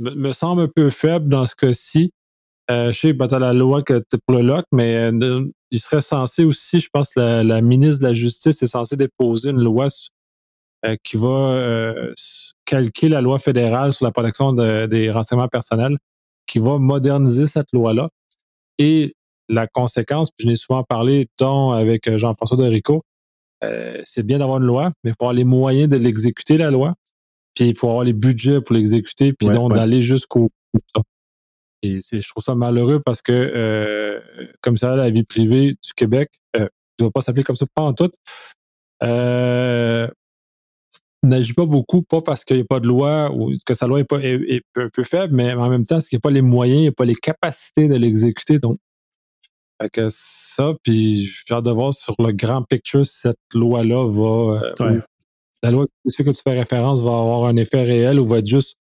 me, 0.00 0.32
semble 0.32 0.62
un 0.62 0.68
peu 0.68 0.90
faible 0.90 1.28
dans 1.28 1.46
ce 1.46 1.54
cas-ci. 1.54 2.12
Euh, 2.70 2.92
je 2.92 2.98
sais 2.98 3.14
pas 3.14 3.26
la 3.38 3.52
loi 3.52 3.82
que 3.82 4.02
pour 4.26 4.36
le 4.36 4.42
LOC, 4.42 4.64
mais 4.72 4.96
euh, 4.96 5.44
il 5.70 5.80
serait 5.80 6.00
censé 6.00 6.44
aussi, 6.44 6.80
je 6.80 6.88
pense, 6.92 7.14
la, 7.16 7.42
la 7.42 7.62
ministre 7.62 8.00
de 8.00 8.08
la 8.08 8.14
Justice 8.14 8.62
est 8.62 8.66
censée 8.66 8.96
déposer 8.96 9.50
une 9.50 9.62
loi 9.62 9.88
qui 11.02 11.16
va 11.16 11.92
calquer 12.64 13.08
la 13.08 13.20
loi 13.20 13.38
fédérale 13.40 13.92
sur 13.92 14.04
la 14.04 14.12
protection 14.12 14.52
des 14.52 15.10
renseignements 15.10 15.48
personnels, 15.48 15.96
qui 16.46 16.60
va 16.60 16.78
moderniser 16.78 17.46
cette 17.46 17.72
loi-là. 17.72 18.10
Et 18.78 19.14
la 19.48 19.66
conséquence, 19.66 20.30
puis 20.30 20.46
je 20.46 20.50
n'ai 20.50 20.56
souvent 20.56 20.84
parlé 20.84 21.26
tant 21.36 21.72
avec 21.72 22.16
Jean-François 22.16 22.58
Derico, 22.58 23.02
euh, 23.64 24.00
c'est 24.04 24.24
bien 24.24 24.38
d'avoir 24.38 24.58
une 24.58 24.66
loi, 24.66 24.90
mais 25.02 25.10
il 25.10 25.14
faut 25.18 25.24
avoir 25.24 25.32
les 25.32 25.44
moyens 25.44 25.88
de 25.88 25.96
l'exécuter, 25.96 26.56
la 26.56 26.70
loi. 26.70 26.94
Puis 27.54 27.68
il 27.68 27.76
faut 27.76 27.88
avoir 27.88 28.04
les 28.04 28.12
budgets 28.12 28.60
pour 28.60 28.76
l'exécuter, 28.76 29.32
puis 29.32 29.48
donc 29.48 29.74
d'aller 29.74 30.00
jusqu'au 30.00 30.50
Et 31.82 31.98
je 32.00 32.28
trouve 32.28 32.44
ça 32.44 32.54
malheureux 32.54 33.00
parce 33.00 33.22
que, 33.22 33.32
euh, 33.32 34.20
comme 34.60 34.76
ça, 34.76 34.94
la 34.94 35.10
vie 35.10 35.24
privée 35.24 35.72
du 35.72 35.92
Québec, 35.96 36.30
euh, 36.56 36.60
ne 36.60 37.04
doit 37.04 37.10
pas 37.10 37.20
s'appeler 37.20 37.44
comme 37.44 37.56
ça, 37.56 37.66
pas 37.74 37.82
en 37.82 37.94
tout, 37.94 38.10
euh, 39.02 40.08
n'agit 41.22 41.52
pas 41.52 41.66
beaucoup, 41.66 42.02
pas 42.02 42.22
parce 42.22 42.44
qu'il 42.44 42.56
n'y 42.56 42.62
a 42.62 42.66
pas 42.66 42.80
de 42.80 42.86
loi 42.86 43.32
ou 43.32 43.52
que 43.66 43.74
sa 43.74 43.86
loi 43.86 44.00
est, 44.00 44.04
pas, 44.04 44.18
un 44.18 44.88
peu 44.92 45.04
faible, 45.04 45.34
mais 45.34 45.52
en 45.52 45.68
même 45.68 45.84
temps, 45.84 45.96
parce 45.96 46.08
qu'il 46.08 46.16
n'y 46.16 46.20
a 46.20 46.26
pas 46.26 46.30
les 46.30 46.42
moyens, 46.42 46.78
il 46.78 46.82
n'y 46.82 46.88
a 46.88 46.92
pas 46.92 47.04
les 47.04 47.14
capacités 47.14 47.88
de 47.88 47.96
l'exécuter. 47.96 48.58
Donc, 48.58 48.78
fait 49.80 49.90
que 49.90 50.08
ça, 50.10 50.74
puis 50.82 51.30
j'ai 51.46 51.54
hâte 51.54 51.64
de 51.64 51.70
voir 51.70 51.94
sur 51.94 52.14
le 52.18 52.32
grand 52.32 52.62
picture 52.62 53.06
si 53.06 53.20
cette 53.20 53.38
loi-là 53.54 54.10
va. 54.10 54.60
Euh, 54.80 55.00
la 55.62 55.70
loi 55.70 55.86
que 55.86 56.22
tu 56.30 56.42
fais 56.42 56.58
référence 56.58 57.00
va 57.00 57.10
avoir 57.10 57.44
un 57.46 57.56
effet 57.56 57.82
réel 57.82 58.20
ou 58.20 58.26
va 58.26 58.38
être 58.38 58.46
juste 58.46 58.76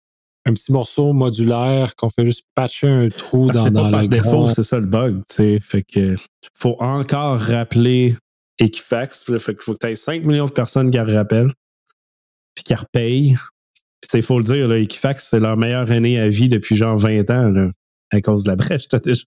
un 0.44 0.52
petit 0.52 0.72
morceau 0.72 1.12
modulaire 1.12 1.96
qu'on 1.96 2.08
fait 2.08 2.24
juste 2.24 2.44
patcher 2.54 2.88
un 2.88 3.08
trou 3.08 3.50
dans, 3.50 3.70
dans 3.70 3.90
pas 3.90 4.06
défaut, 4.06 4.48
c'est 4.48 4.62
ça 4.62 4.78
le 4.78 4.86
bug, 4.86 5.22
tu 5.28 5.34
sais. 5.34 5.58
Fait 5.60 5.82
que 5.82 6.14
faut 6.52 6.76
encore 6.78 7.38
rappeler 7.38 8.16
Equifax. 8.58 9.24
Fait 9.38 9.54
qu'il 9.54 9.62
faut 9.62 9.74
que 9.74 9.78
tu 9.80 9.86
aies 9.88 9.96
5 9.96 10.24
millions 10.24 10.46
de 10.46 10.52
personnes 10.52 10.90
qui 10.90 10.98
rappellent 10.98 11.52
puis 12.54 12.64
qui 12.64 12.74
repayent. 12.74 13.36
Puis 14.00 14.10
il 14.14 14.22
faut 14.22 14.38
le 14.38 14.44
dire, 14.44 14.68
là, 14.68 14.78
Equifax, 14.78 15.28
c'est 15.30 15.40
leur 15.40 15.56
meilleure 15.56 15.90
année 15.90 16.18
à 16.18 16.28
vie 16.28 16.48
depuis 16.48 16.76
genre 16.76 16.96
20 16.96 17.30
ans, 17.30 17.50
là, 17.50 17.70
à 18.10 18.20
cause 18.20 18.44
de 18.44 18.48
la 18.48 18.56
brèche, 18.56 18.88
déjà. 18.88 19.24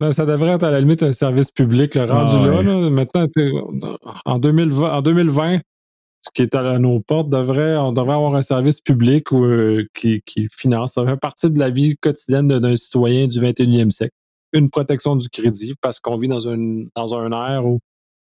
Ben, 0.00 0.12
ça 0.12 0.26
devrait 0.26 0.52
être 0.52 0.62
à 0.62 0.70
la 0.70 0.80
limite 0.80 1.02
un 1.02 1.12
service 1.12 1.50
public. 1.50 1.94
Le 1.96 2.04
rendu 2.04 2.32
ah, 2.36 2.62
là, 2.62 2.90
maintenant, 2.90 3.26
en 4.24 4.38
2020, 4.38 4.92
en 4.96 5.02
2020, 5.02 5.58
ce 6.22 6.30
qui 6.32 6.42
est 6.42 6.54
à 6.54 6.78
nos 6.78 7.00
portes, 7.00 7.28
devrait, 7.28 7.76
on 7.76 7.92
devrait 7.92 8.14
avoir 8.14 8.34
un 8.36 8.42
service 8.42 8.80
public 8.80 9.32
euh, 9.32 9.86
qui, 9.94 10.22
finance. 10.50 10.92
Ça 10.94 11.04
fait 11.04 11.16
partie 11.16 11.50
de 11.50 11.58
la 11.58 11.70
vie 11.70 11.96
quotidienne 11.96 12.46
d'un 12.46 12.76
citoyen 12.76 13.26
du 13.26 13.40
21e 13.40 13.90
siècle. 13.90 14.14
Une 14.52 14.70
protection 14.70 15.16
du 15.16 15.28
crédit, 15.28 15.74
parce 15.80 15.98
qu'on 16.00 16.16
vit 16.16 16.28
dans 16.28 16.48
un, 16.48 16.84
dans 16.94 17.14
un 17.14 17.32
air 17.32 17.66
où 17.66 17.80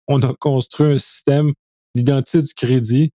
on 0.08 0.20
a 0.22 0.32
construit 0.38 0.94
un 0.94 0.98
système 0.98 1.52
d'identité 1.94 2.42
du 2.42 2.54
crédit 2.54 3.10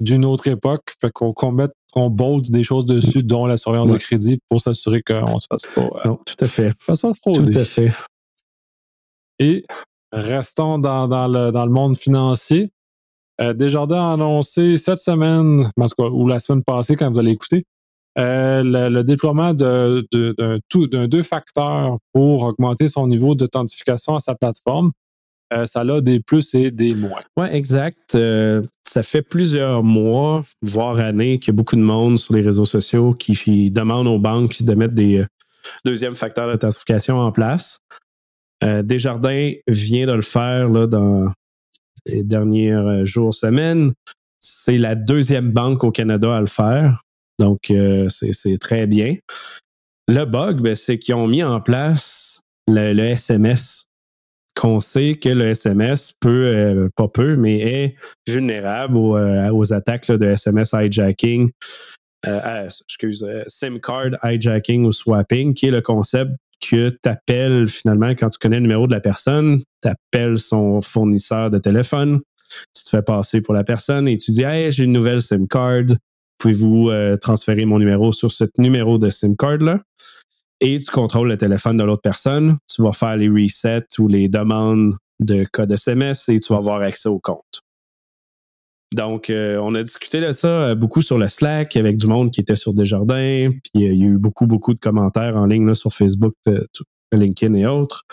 d'une 0.00 0.24
autre 0.24 0.48
époque. 0.48 0.94
Fait 1.00 1.10
qu'on 1.10 1.52
mette, 1.52 1.72
qu'on 1.92 2.10
bold 2.10 2.50
des 2.50 2.62
choses 2.62 2.86
dessus, 2.86 3.22
dont 3.22 3.46
la 3.46 3.56
surveillance 3.56 3.92
de 3.92 3.98
crédit, 3.98 4.38
pour 4.48 4.60
s'assurer 4.60 5.02
qu'on 5.02 5.38
se 5.38 5.46
fasse 5.50 5.66
pas. 5.74 5.82
Euh, 5.82 6.08
non, 6.08 6.18
tout 6.24 6.36
à 6.40 6.48
fait. 6.48 6.72
Pas 6.86 6.94
se 6.94 7.06
Tout 7.06 7.58
à 7.58 7.64
fait. 7.64 7.92
Et 9.38 9.64
restons 10.12 10.78
dans, 10.78 11.08
dans, 11.08 11.28
le, 11.28 11.52
dans 11.52 11.66
le 11.66 11.72
monde 11.72 11.96
financier. 11.96 12.70
Euh, 13.40 13.52
Desjardins 13.52 14.10
a 14.10 14.12
annoncé 14.14 14.78
cette 14.78 14.98
semaine, 14.98 15.70
ou 15.98 16.28
la 16.28 16.40
semaine 16.40 16.64
passée, 16.64 16.96
quand 16.96 17.10
vous 17.10 17.18
allez 17.18 17.32
écouter, 17.32 17.64
euh, 18.18 18.62
le, 18.64 19.04
déploiement 19.04 19.52
d'un 19.52 20.02
de, 20.10 20.34
de, 20.40 21.06
deux 21.06 21.22
facteurs 21.22 21.98
pour 22.14 22.44
augmenter 22.44 22.88
son 22.88 23.08
niveau 23.08 23.34
d'authentification 23.34 24.16
à 24.16 24.20
sa 24.20 24.34
plateforme. 24.34 24.92
Euh, 25.52 25.66
ça 25.66 25.80
a 25.80 26.00
des 26.00 26.20
plus 26.20 26.54
et 26.54 26.70
des 26.70 26.94
moins. 26.94 27.22
Oui, 27.36 27.46
exact. 27.50 28.14
Euh, 28.14 28.62
ça 28.82 29.02
fait 29.02 29.22
plusieurs 29.22 29.84
mois, 29.84 30.44
voire 30.62 30.98
années, 30.98 31.38
qu'il 31.38 31.48
y 31.48 31.54
a 31.54 31.56
beaucoup 31.56 31.76
de 31.76 31.82
monde 31.82 32.18
sur 32.18 32.34
les 32.34 32.42
réseaux 32.42 32.64
sociaux 32.64 33.14
qui 33.14 33.70
demandent 33.70 34.08
aux 34.08 34.18
banques 34.18 34.62
de 34.62 34.74
mettre 34.74 34.94
des 34.94 35.20
euh, 35.20 35.26
deuxièmes 35.84 36.16
facteurs 36.16 36.50
d'authentification 36.50 37.18
en 37.18 37.32
place. 37.32 37.80
Desjardins 38.62 39.52
vient 39.68 40.06
de 40.06 40.12
le 40.12 40.22
faire 40.22 40.70
là, 40.70 40.86
dans 40.86 41.30
les 42.06 42.24
derniers 42.24 43.04
jours, 43.04 43.34
semaines. 43.34 43.92
C'est 44.40 44.78
la 44.78 44.94
deuxième 44.94 45.52
banque 45.52 45.84
au 45.84 45.90
Canada 45.90 46.34
à 46.34 46.40
le 46.40 46.46
faire. 46.46 47.02
Donc, 47.38 47.70
c'est 48.08 48.58
très 48.58 48.86
bien. 48.86 49.16
Le 50.08 50.24
bug, 50.24 50.62
ben, 50.62 50.74
c'est 50.74 50.98
qu'ils 50.98 51.14
ont 51.16 51.28
mis 51.28 51.42
en 51.42 51.60
place 51.60 52.40
le 52.66 52.98
SMS 52.98 53.85
qu'on 54.56 54.80
sait 54.80 55.16
que 55.16 55.28
le 55.28 55.44
SMS 55.44 56.12
peut, 56.18 56.46
euh, 56.46 56.88
pas 56.96 57.08
peu, 57.08 57.36
mais 57.36 57.58
est 57.60 57.96
vulnérable 58.26 58.96
aux, 58.96 59.16
euh, 59.16 59.70
attaques 59.70 60.10
de 60.10 60.26
SMS 60.26 60.72
hijacking, 60.72 61.50
euh, 62.26 62.64
excuse, 62.64 63.24
SIM 63.46 63.78
card 63.78 64.12
hijacking 64.24 64.84
ou 64.84 64.92
swapping, 64.92 65.54
qui 65.54 65.66
est 65.66 65.70
le 65.70 65.82
concept 65.82 66.32
que 66.66 66.88
tu 66.88 67.08
appelles 67.08 67.68
finalement 67.68 68.10
quand 68.10 68.30
tu 68.30 68.38
connais 68.38 68.56
le 68.56 68.62
numéro 68.62 68.86
de 68.86 68.92
la 68.92 69.00
personne, 69.00 69.60
tu 69.82 69.88
appelles 69.88 70.38
son 70.38 70.80
fournisseur 70.80 71.50
de 71.50 71.58
téléphone, 71.58 72.20
tu 72.74 72.84
te 72.84 72.88
fais 72.88 73.02
passer 73.02 73.42
pour 73.42 73.52
la 73.52 73.62
personne 73.62 74.08
et 74.08 74.16
tu 74.16 74.30
dis 74.30 74.42
Hey, 74.42 74.72
j'ai 74.72 74.84
une 74.84 74.92
nouvelle 74.92 75.20
SIM 75.20 75.46
card, 75.46 75.84
pouvez-vous 76.38 76.90
transférer 77.20 77.66
mon 77.66 77.78
numéro 77.78 78.10
sur 78.10 78.32
ce 78.32 78.44
numéro 78.56 78.96
de 78.96 79.10
SIM 79.10 79.34
card-là? 79.36 79.82
Et 80.60 80.80
tu 80.80 80.90
contrôles 80.90 81.28
le 81.28 81.36
téléphone 81.36 81.76
de 81.76 81.84
l'autre 81.84 82.02
personne. 82.02 82.58
Tu 82.72 82.82
vas 82.82 82.92
faire 82.92 83.16
les 83.16 83.28
resets 83.28 83.86
ou 83.98 84.08
les 84.08 84.28
demandes 84.28 84.94
de 85.20 85.46
code 85.52 85.72
SMS 85.72 86.28
et 86.28 86.40
tu 86.40 86.52
vas 86.52 86.58
avoir 86.58 86.80
accès 86.82 87.08
au 87.08 87.18
compte. 87.18 87.62
Donc, 88.94 89.30
euh, 89.30 89.58
on 89.58 89.74
a 89.74 89.82
discuté 89.82 90.20
de 90.20 90.32
ça 90.32 90.48
euh, 90.48 90.74
beaucoup 90.74 91.02
sur 91.02 91.18
le 91.18 91.28
Slack 91.28 91.76
avec 91.76 91.96
du 91.96 92.06
monde 92.06 92.30
qui 92.30 92.40
était 92.40 92.56
sur 92.56 92.72
Desjardins. 92.72 93.50
Puis 93.50 93.84
euh, 93.84 93.92
il 93.92 94.00
y 94.00 94.04
a 94.04 94.06
eu 94.06 94.16
beaucoup, 94.16 94.46
beaucoup 94.46 94.74
de 94.74 94.78
commentaires 94.78 95.36
en 95.36 95.46
ligne 95.46 95.74
sur 95.74 95.92
Facebook, 95.92 96.34
LinkedIn 97.12 97.54
et 97.54 97.66
autres. 97.66 98.04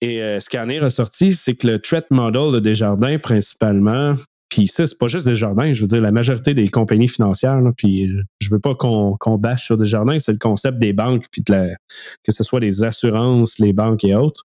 Et 0.00 0.18
ce 0.38 0.50
qui 0.50 0.58
en 0.58 0.68
est 0.68 0.80
ressorti, 0.80 1.32
c'est 1.32 1.54
que 1.54 1.66
le 1.66 1.78
threat 1.78 2.10
model 2.10 2.52
de 2.52 2.58
Desjardins, 2.58 3.18
principalement, 3.18 4.16
puis 4.54 4.68
ça, 4.68 4.86
c'est 4.86 4.96
pas 4.96 5.08
juste 5.08 5.26
des 5.26 5.34
jardins. 5.34 5.72
Je 5.72 5.80
veux 5.80 5.88
dire, 5.88 6.00
la 6.00 6.12
majorité 6.12 6.54
des 6.54 6.68
compagnies 6.68 7.08
financières, 7.08 7.60
puis 7.76 8.08
je 8.38 8.50
veux 8.50 8.60
pas 8.60 8.76
qu'on 8.76 9.36
bâche 9.36 9.64
sur 9.64 9.76
des 9.76 9.84
jardins, 9.84 10.16
c'est 10.20 10.30
le 10.30 10.38
concept 10.38 10.78
des 10.78 10.92
banques, 10.92 11.24
puis 11.32 11.42
que 11.42 12.30
ce 12.32 12.44
soit 12.44 12.60
les 12.60 12.84
assurances, 12.84 13.58
les 13.58 13.72
banques 13.72 14.04
et 14.04 14.14
autres. 14.14 14.44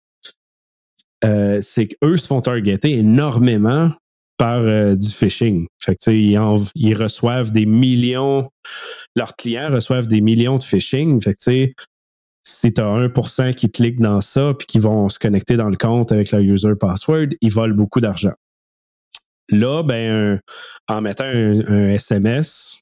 Euh, 1.27 1.61
c'est 1.61 1.89
qu'eux 1.89 2.17
se 2.17 2.27
font 2.27 2.41
targeter 2.41 2.93
énormément 2.93 3.91
par 4.39 4.61
euh, 4.61 4.95
du 4.95 5.09
phishing. 5.09 5.67
Fait 5.79 5.95
que, 5.95 6.11
ils, 6.11 6.41
ils, 6.75 6.95
reçoivent 6.95 7.53
des 7.53 7.67
millions, 7.67 8.49
leurs 9.15 9.37
clients 9.37 9.71
reçoivent 9.71 10.07
des 10.07 10.23
millions 10.23 10.57
de 10.57 10.65
phishing. 10.65 11.21
Fait 11.21 11.35
que, 11.35 11.73
si 12.45 12.73
tu 12.73 12.81
as 12.81 13.09
1% 13.09 13.55
qui 13.55 13.71
cliquent 13.71 14.01
dans 14.01 14.23
ça 14.23 14.55
puis 14.57 14.67
qui 14.67 14.79
vont 14.79 15.11
se 15.11 15.19
connecter 15.19 15.57
dans 15.57 15.69
le 15.69 15.77
compte 15.77 16.13
avec 16.13 16.31
leur 16.31 16.41
user 16.41 16.77
password, 16.81 17.27
ils 17.43 17.53
volent 17.53 17.75
beaucoup 17.75 18.01
d'argent. 18.01 18.33
Là, 19.51 19.83
ben, 19.83 20.41
en 20.89 21.01
mettant 21.01 21.25
un, 21.25 21.89
SMS, 21.89 22.79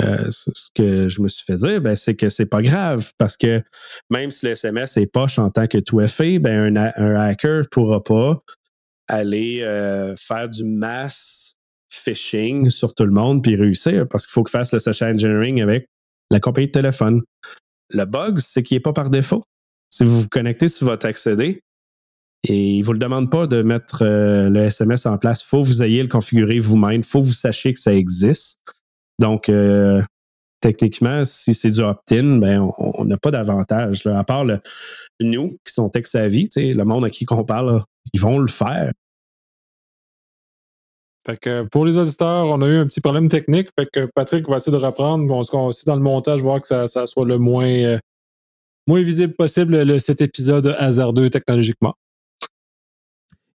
euh, 0.00 0.26
ce 0.28 0.50
que 0.74 1.08
je 1.08 1.20
me 1.20 1.28
suis 1.28 1.44
fait 1.44 1.56
dire, 1.56 1.80
ben, 1.80 1.94
c'est 1.94 2.14
que 2.14 2.28
c'est 2.28 2.46
pas 2.46 2.62
grave 2.62 3.12
parce 3.18 3.36
que 3.36 3.62
même 4.10 4.30
si 4.30 4.46
le 4.46 4.52
SMS 4.52 4.96
est 4.96 5.06
poche 5.06 5.38
en 5.38 5.50
tant 5.50 5.66
que 5.66 5.78
tout 5.78 6.00
est 6.00 6.12
fait, 6.12 6.38
ben, 6.38 6.76
un, 6.76 7.14
hacker 7.16 7.58
ne 7.58 7.66
pourra 7.68 8.02
pas 8.02 8.42
aller 9.08 9.60
euh, 9.62 10.14
faire 10.16 10.48
du 10.48 10.64
mass 10.64 11.56
phishing 11.90 12.70
sur 12.70 12.94
tout 12.94 13.04
le 13.04 13.12
monde 13.12 13.42
puis 13.42 13.54
réussir 13.54 14.08
parce 14.08 14.26
qu'il 14.26 14.32
faut 14.32 14.44
qu'il 14.44 14.52
fasse 14.52 14.72
le 14.72 14.78
social 14.78 15.14
engineering 15.14 15.60
avec 15.60 15.86
la 16.30 16.40
compagnie 16.40 16.68
de 16.68 16.72
téléphone. 16.72 17.20
Le 17.90 18.04
bug, 18.06 18.38
c'est 18.38 18.62
qu'il 18.62 18.76
n'est 18.76 18.80
pas 18.80 18.94
par 18.94 19.10
défaut. 19.10 19.44
Si 19.90 20.04
vous 20.04 20.22
vous 20.22 20.28
connectez 20.28 20.68
sur 20.68 20.86
votre 20.86 21.06
accéder 21.06 21.60
et 22.44 22.74
il 22.74 22.80
ne 22.80 22.84
vous 22.84 22.92
le 22.92 22.98
demande 22.98 23.30
pas 23.30 23.46
de 23.46 23.62
mettre 23.62 24.02
euh, 24.02 24.48
le 24.48 24.60
SMS 24.60 25.06
en 25.06 25.16
place, 25.16 25.42
il 25.42 25.46
faut 25.46 25.62
que 25.62 25.66
vous 25.66 25.82
ayez 25.82 26.02
le 26.02 26.08
configurer 26.08 26.58
vous-même, 26.58 27.00
il 27.00 27.04
faut 27.04 27.20
que 27.20 27.26
vous 27.26 27.32
sachiez 27.32 27.72
que 27.72 27.78
ça 27.78 27.94
existe. 27.94 28.60
Donc, 29.20 29.48
euh, 29.48 30.02
techniquement, 30.60 31.24
si 31.24 31.54
c'est 31.54 31.70
du 31.70 31.80
opt-in, 31.80 32.38
ben, 32.38 32.68
on 32.78 33.04
n'a 33.04 33.16
pas 33.16 33.30
d'avantage. 33.30 34.06
À 34.06 34.24
part 34.24 34.44
nous, 35.20 35.58
qui 35.64 35.72
sont 35.72 35.88
tech-savvy, 35.88 36.48
le 36.56 36.82
monde 36.84 37.04
à 37.04 37.10
qui 37.10 37.26
on 37.30 37.44
parle, 37.44 37.84
ils 38.12 38.20
vont 38.20 38.38
le 38.38 38.48
faire. 38.48 38.92
Fait 41.24 41.36
que 41.36 41.62
pour 41.70 41.84
les 41.84 41.98
auditeurs, 41.98 42.46
on 42.46 42.60
a 42.62 42.66
eu 42.66 42.76
un 42.78 42.86
petit 42.86 43.00
problème 43.00 43.28
technique. 43.28 43.68
Fait 43.78 43.86
que 43.92 44.08
Patrick 44.12 44.48
va 44.48 44.56
essayer 44.56 44.76
de 44.76 44.84
reprendre. 44.84 45.24
On 45.30 45.40
va 45.40 45.68
essayer 45.68 45.84
dans 45.86 45.94
le 45.94 46.02
montage 46.02 46.40
voir 46.40 46.60
que 46.60 46.66
ça, 46.66 46.88
soit 47.06 47.24
le 47.24 47.38
moins, 47.38 47.68
euh, 47.68 47.98
moins 48.88 49.02
visible 49.02 49.34
possible 49.34 50.00
cet 50.00 50.20
épisode 50.20 50.74
hasardeux 50.78 51.30
technologiquement. 51.30 51.94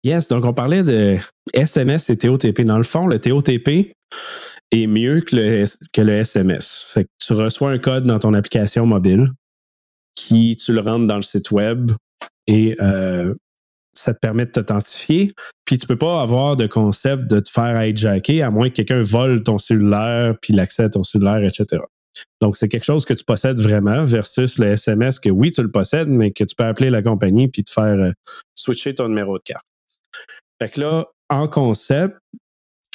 Yes, 0.04 0.28
donc 0.28 0.44
on 0.44 0.52
parlait 0.52 0.82
de 0.82 1.16
SMS 1.54 2.10
et 2.10 2.18
TOTP. 2.18 2.60
Dans 2.60 2.76
le 2.76 2.84
fond, 2.84 3.06
le 3.06 3.18
TOTP 3.18 3.94
est 4.70 4.86
mieux 4.86 5.22
que 5.22 5.34
le, 5.34 5.64
que 5.92 6.02
le 6.02 6.12
SMS. 6.12 6.84
Fait 6.92 7.04
que 7.04 7.08
tu 7.18 7.32
reçois 7.32 7.70
un 7.70 7.78
code 7.78 8.04
dans 8.04 8.18
ton 8.18 8.34
application 8.34 8.84
mobile 8.84 9.30
qui 10.14 10.56
tu 10.56 10.74
le 10.74 10.80
rentres 10.80 11.06
dans 11.06 11.16
le 11.16 11.22
site 11.22 11.50
web 11.50 11.90
et 12.46 12.76
euh, 12.80 13.34
ça 13.94 14.12
te 14.12 14.18
permet 14.18 14.44
de 14.44 14.50
t'authentifier. 14.50 15.32
Puis 15.64 15.78
tu 15.78 15.86
peux 15.86 15.96
pas 15.96 16.20
avoir 16.20 16.56
de 16.56 16.66
concept 16.66 17.26
de 17.26 17.40
te 17.40 17.50
faire 17.50 17.82
hijacker 17.82 18.42
à 18.42 18.50
moins 18.50 18.68
que 18.68 18.74
quelqu'un 18.74 19.00
vole 19.00 19.42
ton 19.42 19.56
cellulaire 19.56 20.34
puis 20.42 20.52
l'accès 20.52 20.84
à 20.84 20.90
ton 20.90 21.02
cellulaire, 21.02 21.42
etc. 21.42 21.82
Donc, 22.40 22.56
c'est 22.56 22.68
quelque 22.68 22.84
chose 22.84 23.04
que 23.04 23.14
tu 23.14 23.24
possèdes 23.24 23.58
vraiment 23.58 24.04
versus 24.04 24.58
le 24.58 24.66
SMS 24.66 25.18
que 25.18 25.30
oui, 25.30 25.50
tu 25.50 25.62
le 25.62 25.70
possèdes, 25.70 26.08
mais 26.08 26.30
que 26.30 26.44
tu 26.44 26.54
peux 26.54 26.64
appeler 26.64 26.90
la 26.90 27.02
compagnie 27.02 27.48
puis 27.48 27.64
te 27.64 27.70
faire 27.70 27.98
euh, 27.98 28.12
switcher 28.54 28.94
ton 28.94 29.08
numéro 29.08 29.38
de 29.38 29.42
carte. 29.42 29.64
Fait 30.60 30.70
que 30.70 30.80
là, 30.80 31.06
en 31.30 31.48
concept, 31.48 32.16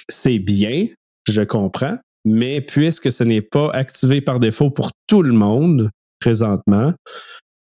c'est 0.08 0.39
bien, 0.39 0.88
je 1.27 1.41
comprends, 1.41 1.97
mais 2.25 2.62
puisque 2.62 3.12
ce 3.12 3.23
n'est 3.23 3.41
pas 3.41 3.69
activé 3.71 4.21
par 4.21 4.39
défaut 4.39 4.69
pour 4.69 4.91
tout 5.08 5.21
le 5.21 5.34
monde 5.34 5.89
présentement, 6.19 6.93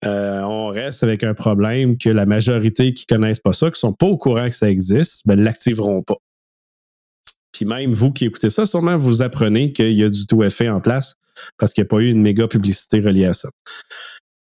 euh, 0.05 0.41
on 0.43 0.69
reste 0.69 1.03
avec 1.03 1.25
un 1.25 1.35
problème 1.35 1.99
que 1.99 2.11
la 2.11 2.27
majorité 2.27 2.95
qui 2.95 3.07
ne 3.11 3.17
connaissent 3.17 3.41
pas 3.41 3.53
ça, 3.53 3.67
qui 3.67 3.73
ne 3.73 3.91
sont 3.91 3.93
pas 3.93 4.07
au 4.07 4.19
courant 4.19 4.49
que 4.49 4.55
ça 4.55 4.71
existe, 4.71 5.27
ben, 5.27 5.37
ne 5.37 5.45
l'activeront 5.45 6.03
pas. 6.03 6.17
Puis 7.53 7.65
même 7.65 7.93
vous 7.93 8.13
qui 8.13 8.27
écoutez 8.27 8.51
ça, 8.51 8.67
sûrement 8.67 8.97
vous 8.97 9.23
apprenez 9.23 9.73
qu'il 9.73 9.95
y 9.95 10.05
a 10.05 10.11
du 10.11 10.27
tout 10.27 10.43
effet 10.43 10.69
en 10.69 10.81
place 10.81 11.15
parce 11.59 11.73
qu'il 11.73 11.83
n'y 11.83 11.87
a 11.87 11.89
pas 11.89 12.01
eu 12.01 12.11
une 12.11 12.21
méga 12.21 12.47
publicité 12.47 13.01
reliée 13.01 13.27
à 13.27 13.33
ça. 13.33 13.49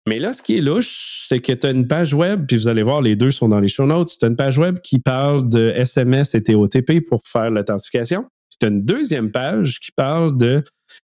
Mais 0.07 0.19
là, 0.19 0.31
ce 0.31 0.41
qui 0.41 0.57
est 0.57 0.61
louche, 0.61 1.25
c'est 1.27 1.41
que 1.41 1.51
tu 1.51 1.67
as 1.67 1.71
une 1.71 1.85
page 1.85 2.13
web, 2.13 2.45
puis 2.47 2.55
vous 2.55 2.69
allez 2.69 2.81
voir, 2.81 3.01
les 3.01 3.17
deux 3.17 3.29
sont 3.29 3.49
dans 3.49 3.59
les 3.59 3.67
show 3.67 3.85
notes. 3.85 4.15
Tu 4.17 4.23
as 4.23 4.29
une 4.29 4.37
page 4.37 4.57
web 4.57 4.79
qui 4.79 4.99
parle 4.99 5.49
de 5.49 5.73
SMS 5.75 6.33
et 6.33 6.41
TOTP 6.41 7.05
pour 7.05 7.19
faire 7.25 7.49
l'authentification. 7.49 8.25
Tu 8.57 8.65
as 8.65 8.69
une 8.69 8.85
deuxième 8.85 9.31
page 9.31 9.81
qui 9.81 9.91
parle 9.91 10.37
de 10.37 10.63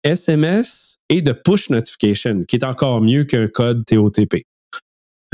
SMS 0.03 0.99
et 1.07 1.21
de 1.21 1.31
push 1.31 1.69
notification, 1.69 2.43
qui 2.43 2.57
est 2.57 2.65
encore 2.65 2.99
mieux 2.99 3.23
qu'un 3.23 3.47
code 3.47 3.85
TOTP. 3.85 4.43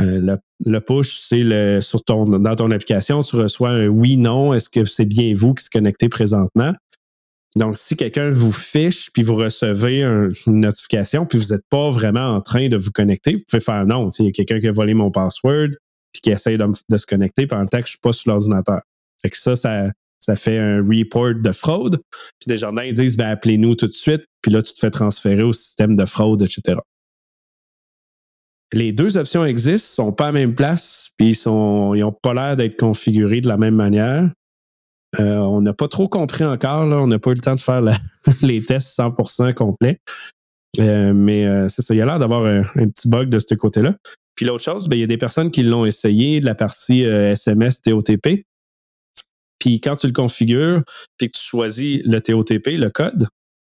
Euh, 0.01 0.37
le, 0.63 0.79
push, 0.79 1.17
c'est 1.17 1.41
le, 1.43 1.81
sur 1.81 2.03
ton, 2.03 2.25
dans 2.25 2.55
ton 2.55 2.69
application, 2.69 3.21
tu 3.21 3.37
reçois 3.37 3.69
un 3.69 3.87
oui, 3.87 4.17
non, 4.17 4.53
est-ce 4.53 4.69
que 4.69 4.85
c'est 4.85 5.05
bien 5.05 5.33
vous 5.35 5.55
qui 5.55 5.65
se 5.65 5.71
connectez 5.71 6.09
présentement? 6.09 6.73
Donc, 7.57 7.77
si 7.77 7.95
quelqu'un 7.95 8.29
vous 8.29 8.51
fiche, 8.51 9.09
puis 9.11 9.23
vous 9.23 9.35
recevez 9.35 10.03
une 10.03 10.59
notification, 10.59 11.25
puis 11.25 11.39
vous 11.39 11.53
n'êtes 11.53 11.65
pas 11.69 11.89
vraiment 11.89 12.35
en 12.35 12.41
train 12.41 12.69
de 12.69 12.77
vous 12.77 12.91
connecter, 12.91 13.35
vous 13.35 13.43
pouvez 13.49 13.61
faire 13.61 13.85
non. 13.85 14.09
Il 14.19 14.25
y 14.25 14.29
a 14.29 14.31
quelqu'un 14.31 14.59
qui 14.59 14.67
a 14.67 14.71
volé 14.71 14.93
mon 14.93 15.09
password, 15.09 15.69
puis 16.13 16.21
qui 16.21 16.29
essaye 16.29 16.57
de, 16.57 16.97
se 16.97 17.05
connecter 17.05 17.47
pendant 17.47 17.63
le 17.63 17.69
temps 17.69 17.79
que 17.79 17.85
je 17.85 17.89
ne 17.89 17.97
suis 17.97 17.99
pas 17.99 18.13
sur 18.13 18.31
l'ordinateur. 18.31 18.81
Fait 19.21 19.29
que 19.29 19.37
ça, 19.37 19.55
ça, 19.55 20.35
fait 20.35 20.59
un 20.59 20.83
report 20.83 21.35
de 21.41 21.51
fraude. 21.51 21.99
Puis 22.39 22.47
des 22.47 22.57
jardins 22.57 22.91
disent 22.91 23.17
ben, 23.17 23.29
appelez-nous 23.29 23.75
tout 23.75 23.87
de 23.87 23.93
suite, 23.93 24.23
puis 24.41 24.51
là, 24.51 24.61
tu 24.61 24.73
te 24.73 24.79
fais 24.79 24.91
transférer 24.91 25.43
au 25.43 25.53
système 25.53 25.95
de 25.95 26.05
fraude, 26.05 26.43
etc. 26.43 26.79
Les 28.71 28.91
deux 28.91 29.17
options 29.17 29.45
existent, 29.45 30.03
sont 30.03 30.11
pas 30.11 30.25
à 30.25 30.27
la 30.27 30.33
même 30.33 30.53
place, 30.53 31.09
puis 31.17 31.31
ils 31.31 31.49
n'ont 31.49 32.11
pas 32.21 32.33
l'air 32.33 32.55
d'être 32.55 32.77
configurés 32.77 33.41
de 33.41 33.47
la 33.47 33.57
même 33.57 33.75
manière. 33.75 34.29
Euh, 35.19 35.39
on 35.57 35.61
n'a 35.61 35.73
pas 35.73 35.87
trop 35.87 36.07
compris 36.07 36.43
encore, 36.43 36.85
là. 36.85 36.97
on 36.97 37.07
n'a 37.07 37.19
pas 37.19 37.31
eu 37.31 37.35
le 37.35 37.41
temps 37.41 37.55
de 37.55 37.59
faire 37.59 37.81
les 38.41 38.61
tests 38.63 38.97
100% 38.97 39.53
complets. 39.53 39.99
Euh, 40.79 41.13
mais 41.13 41.45
euh, 41.45 41.67
c'est 41.67 41.81
ça, 41.81 41.93
il 41.93 41.97
y 41.97 42.01
a 42.01 42.05
l'air 42.05 42.19
d'avoir 42.19 42.45
un, 42.45 42.63
petit 42.63 43.07
bug 43.09 43.29
de 43.29 43.39
ce 43.39 43.55
côté-là. 43.55 43.95
Puis 44.35 44.45
l'autre 44.45 44.63
chose, 44.63 44.87
ben, 44.87 44.95
il 44.95 44.99
y 44.99 45.03
a 45.03 45.07
des 45.07 45.17
personnes 45.17 45.49
qui 45.49 45.63
l'ont 45.63 45.85
essayé 45.85 46.39
de 46.39 46.45
la 46.45 46.55
partie 46.55 47.01
SMS 47.01 47.81
TOTP. 47.81 48.45
Puis 49.59 49.81
quand 49.81 49.95
tu 49.95 50.07
le 50.07 50.13
configures, 50.13 50.83
puis 51.17 51.29
que 51.29 51.37
tu 51.37 51.43
choisis 51.43 52.01
le 52.05 52.21
TOTP, 52.21 52.77
le 52.77 52.89
code, 52.89 53.27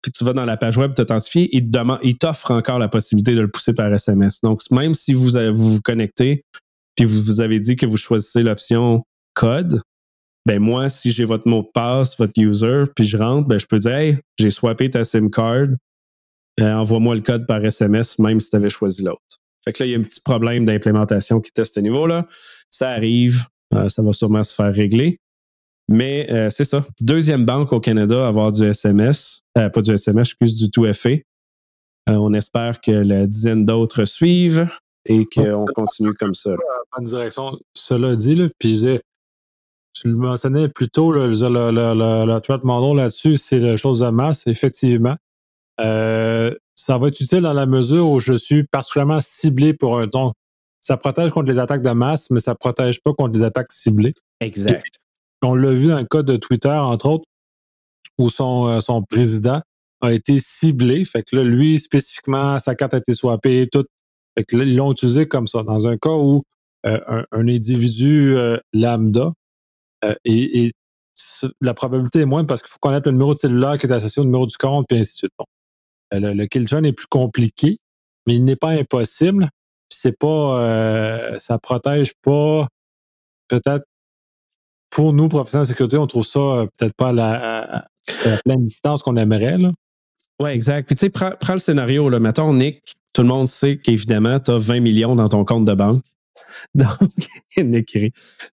puis 0.01 0.11
tu 0.11 0.23
vas 0.23 0.33
dans 0.33 0.45
la 0.45 0.57
page 0.57 0.77
web 0.77 0.93
t'authentifier, 0.93 1.49
il, 1.55 1.71
il 2.03 2.17
t'offre 2.17 2.51
encore 2.51 2.79
la 2.79 2.87
possibilité 2.87 3.35
de 3.35 3.41
le 3.41 3.49
pousser 3.49 3.73
par 3.73 3.93
SMS. 3.93 4.41
Donc, 4.41 4.61
même 4.71 4.93
si 4.93 5.13
vous 5.13 5.31
vous, 5.53 5.81
connectez, 5.81 6.43
puis 6.95 7.05
vous 7.05 7.41
avez 7.41 7.59
dit 7.59 7.75
que 7.75 7.85
vous 7.85 7.97
choisissez 7.97 8.41
l'option 8.41 9.03
code, 9.33 9.81
ben 10.45 10.59
moi, 10.59 10.89
si 10.89 11.11
j'ai 11.11 11.25
votre 11.25 11.47
mot 11.47 11.61
de 11.61 11.69
passe, 11.73 12.17
votre 12.17 12.33
user, 12.37 12.83
puis 12.95 13.05
je 13.05 13.17
rentre, 13.17 13.47
ben 13.47 13.59
je 13.59 13.65
peux 13.65 13.77
dire 13.77 13.95
Hey, 13.95 14.17
j'ai 14.37 14.49
swappé 14.49 14.89
ta 14.89 15.03
SIM 15.03 15.29
card, 15.29 15.67
euh, 16.59 16.73
envoie-moi 16.73 17.15
le 17.15 17.21
code 17.21 17.47
par 17.47 17.63
SMS, 17.63 18.19
même 18.19 18.39
si 18.39 18.49
tu 18.49 18.55
avais 18.55 18.69
choisi 18.69 19.03
l'autre. 19.03 19.39
Fait 19.63 19.73
que 19.73 19.83
là, 19.83 19.87
il 19.87 19.91
y 19.91 19.95
a 19.95 19.99
un 19.99 20.03
petit 20.03 20.19
problème 20.19 20.65
d'implémentation 20.65 21.39
qui 21.39 21.51
est 21.55 21.61
à 21.61 21.65
ce 21.65 21.79
niveau-là. 21.79 22.27
Ça 22.69 22.89
arrive, 22.89 23.45
euh, 23.73 23.87
ça 23.89 24.01
va 24.01 24.11
sûrement 24.11 24.43
se 24.43 24.53
faire 24.53 24.73
régler. 24.73 25.19
Mais 25.87 26.31
euh, 26.31 26.49
c'est 26.49 26.65
ça. 26.65 26.85
Deuxième 26.99 27.45
banque 27.45 27.71
au 27.73 27.79
Canada 27.79 28.25
à 28.25 28.27
avoir 28.27 28.51
du 28.51 28.63
SMS, 28.63 29.41
pas 29.53 29.81
du 29.81 29.91
SMS, 29.91 30.29
excuse, 30.29 30.55
du 30.55 30.71
tout 30.71 30.91
FA. 30.93 31.09
on 32.07 32.33
espère 32.33 32.81
que 32.81 32.91
la 32.91 33.27
dizaine 33.27 33.65
d'autres 33.65 34.05
suivent 34.05 34.67
et 35.05 35.25
qu'on 35.25 35.65
continue 35.75 36.13
comme 36.13 36.33
ça. 36.33 36.55
Bonne 36.95 37.05
direction. 37.05 37.59
Cela 37.73 38.15
dit, 38.15 38.35
là, 38.35 38.47
puis 38.57 38.85
tu 39.93 40.07
le 40.07 40.15
mentionnais 40.15 40.67
plus 40.67 40.89
tôt, 40.89 41.11
le, 41.11 41.27
le, 41.27 42.95
là-dessus, 42.95 43.37
c'est 43.37 43.59
la 43.59 43.77
chose 43.77 43.99
de 43.99 44.09
masse, 44.09 44.47
effectivement. 44.47 45.15
Euh, 45.79 46.53
ça 46.75 46.97
va 46.97 47.07
être 47.07 47.19
utile 47.19 47.41
dans 47.41 47.53
la 47.53 47.65
mesure 47.65 48.09
où 48.09 48.19
je 48.19 48.33
suis 48.33 48.63
particulièrement 48.63 49.21
ciblé 49.21 49.73
pour 49.73 49.99
un 49.99 50.07
ton. 50.07 50.33
Ça 50.79 50.97
protège 50.97 51.31
contre 51.31 51.47
les 51.47 51.59
attaques 51.59 51.83
de 51.83 51.91
masse, 51.91 52.29
mais 52.31 52.39
ça 52.39 52.51
ne 52.51 52.55
protège 52.55 53.01
pas 53.01 53.13
contre 53.13 53.33
les 53.33 53.43
attaques 53.43 53.71
ciblées. 53.71 54.13
Exact. 54.39 54.83
on 55.43 55.55
l'a 55.55 55.71
vu 55.71 55.87
dans 55.87 55.99
le 55.99 56.05
cas 56.05 56.23
de 56.23 56.37
Twitter, 56.37 56.69
entre 56.69 57.07
autres, 57.07 57.25
où 58.17 58.29
son, 58.29 58.67
euh, 58.67 58.81
son 58.81 59.03
président 59.03 59.61
a 60.01 60.11
été 60.13 60.39
ciblé. 60.39 61.05
Fait 61.05 61.23
que 61.23 61.35
là, 61.35 61.43
lui, 61.43 61.77
spécifiquement, 61.79 62.57
sa 62.57 62.75
carte 62.75 62.93
a 62.93 62.97
été 62.97 63.13
swappée, 63.13 63.67
tout. 63.71 63.85
Fait 64.35 64.43
que 64.43 64.57
là, 64.57 64.63
ils 64.63 64.75
l'ont 64.75 64.91
utilisé 64.91 65.27
comme 65.27 65.47
ça. 65.47 65.63
Dans 65.63 65.87
un 65.87 65.97
cas 65.97 66.09
où 66.09 66.43
euh, 66.85 66.99
un, 67.07 67.25
un, 67.31 67.47
individu 67.47 68.35
lambda 68.73 69.29
euh, 70.05 70.15
et, 70.25 70.71
la 71.59 71.73
probabilité 71.73 72.19
est 72.19 72.25
moindre 72.25 72.47
parce 72.47 72.61
qu'il 72.61 72.69
faut 72.69 72.79
connaître 72.79 73.09
le 73.09 73.13
numéro 73.13 73.33
de 73.33 73.39
cellulaire 73.39 73.77
qui 73.77 73.87
est 73.87 73.91
associé 73.91 74.21
au 74.21 74.25
numéro 74.25 74.45
du 74.45 74.57
compte, 74.57 74.85
puis 74.87 74.99
ainsi 74.99 75.13
de 75.13 75.17
suite. 75.17 75.31
Euh, 76.13 76.19
le, 76.19 76.33
le 76.33 76.45
kill 76.45 76.63
est 76.63 76.93
plus 76.93 77.07
compliqué, 77.07 77.77
mais 78.27 78.35
il 78.35 78.43
n'est 78.43 78.55
pas 78.55 78.69
impossible. 78.69 79.49
c'est 79.89 80.17
pas, 80.17 80.59
euh, 80.59 81.39
ça 81.39 81.57
protège 81.57 82.13
pas. 82.21 82.67
Peut-être 83.47 83.85
pour 84.89 85.13
nous, 85.13 85.29
professionnels 85.29 85.65
de 85.65 85.71
sécurité, 85.71 85.97
on 85.97 86.07
trouve 86.07 86.25
ça 86.25 86.67
peut-être 86.77 86.95
pas 86.95 87.09
à 87.09 87.13
la, 87.13 87.87
pleine 88.45 88.65
distance 88.65 89.01
qu'on 89.01 89.15
aimerait. 89.15 89.57
Là. 89.57 89.71
Oui, 90.39 90.51
exact. 90.51 90.85
Puis 90.87 90.95
tu 90.95 91.01
sais, 91.01 91.09
prends, 91.09 91.31
prends, 91.39 91.53
le 91.53 91.59
scénario. 91.59 92.09
Là. 92.09 92.19
Mettons, 92.19 92.53
Nick, 92.53 92.95
tout 93.13 93.21
le 93.21 93.27
monde 93.27 93.47
sait 93.47 93.77
qu'évidemment, 93.77 94.39
tu 94.39 94.51
as 94.51 94.57
20 94.57 94.79
millions 94.79 95.15
dans 95.15 95.27
ton 95.27 95.45
compte 95.45 95.65
de 95.65 95.73
banque. 95.73 96.03
Donc, 96.75 96.89
Nick 97.57 97.97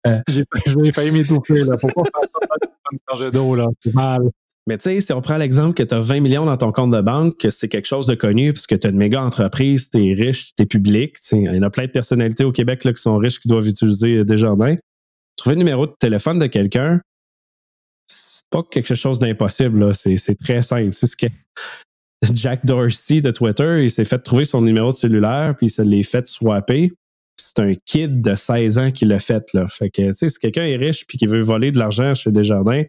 euh, 0.06 0.20
J'ai 0.28 0.92
failli 0.92 1.10
m'étouffer, 1.10 1.64
là. 1.64 1.76
Pourquoi 1.80 2.04
faire 2.04 3.18
ça 3.18 3.30
d'eau, 3.30 3.54
là? 3.54 3.68
C'est 3.82 3.94
mal. 3.94 4.30
Mais 4.68 4.78
tu 4.78 4.84
sais, 4.84 5.00
si 5.00 5.12
on 5.12 5.20
prend 5.20 5.38
l'exemple 5.38 5.74
que 5.74 5.82
tu 5.82 5.94
as 5.94 6.00
20 6.00 6.20
millions 6.20 6.46
dans 6.46 6.56
ton 6.56 6.70
compte 6.70 6.92
de 6.92 7.00
banque, 7.00 7.36
que 7.38 7.50
c'est 7.50 7.68
quelque 7.68 7.86
chose 7.86 8.06
de 8.06 8.14
connu, 8.14 8.52
puisque 8.52 8.78
tu 8.78 8.86
as 8.86 8.90
une 8.90 8.96
méga 8.96 9.20
entreprise, 9.20 9.90
tu 9.90 9.98
es 9.98 10.14
riche, 10.14 10.54
tu 10.54 10.62
es 10.62 10.66
public, 10.66 11.16
il 11.32 11.44
y 11.44 11.58
en 11.58 11.62
a 11.62 11.70
plein 11.70 11.86
de 11.86 11.90
personnalités 11.90 12.44
au 12.44 12.52
Québec 12.52 12.84
là, 12.84 12.92
qui 12.92 13.02
sont 13.02 13.16
riches 13.16 13.40
qui 13.40 13.48
doivent 13.48 13.66
utiliser 13.66 14.24
Desjardins. 14.24 14.76
Trouver 15.36 15.56
le 15.56 15.60
numéro 15.60 15.86
de 15.86 15.94
téléphone 15.98 16.38
de 16.38 16.46
quelqu'un, 16.46 17.00
pas 18.52 18.62
quelque 18.70 18.94
chose 18.94 19.18
d'impossible. 19.18 19.92
C'est 19.94 20.38
très 20.38 20.62
simple. 20.62 20.92
C'est 20.92 21.06
ce 21.06 21.16
que 21.16 21.26
Jack 22.32 22.64
Dorsey 22.64 23.20
de 23.20 23.32
Twitter, 23.32 23.82
il 23.82 23.90
s'est 23.90 24.04
fait 24.04 24.20
trouver 24.20 24.44
son 24.44 24.62
numéro 24.62 24.90
de 24.90 24.94
cellulaire, 24.94 25.56
puis 25.56 25.66
il 25.66 25.70
se 25.70 25.82
l'est 25.82 26.04
fait 26.04 26.26
swapper. 26.28 26.92
C'est 27.42 27.62
un 27.62 27.74
kid 27.86 28.22
de 28.22 28.34
16 28.34 28.78
ans 28.78 28.90
qui 28.90 29.04
l'a 29.04 29.18
fait. 29.18 29.44
Là. 29.54 29.66
Fait 29.68 29.90
que, 29.90 30.12
si 30.12 30.26
quelqu'un 30.40 30.64
est 30.64 30.76
riche 30.76 31.06
puis 31.06 31.18
qui 31.18 31.26
veut 31.26 31.40
voler 31.40 31.72
de 31.72 31.78
l'argent 31.78 32.14
chez 32.14 32.30
Desjardins, 32.30 32.84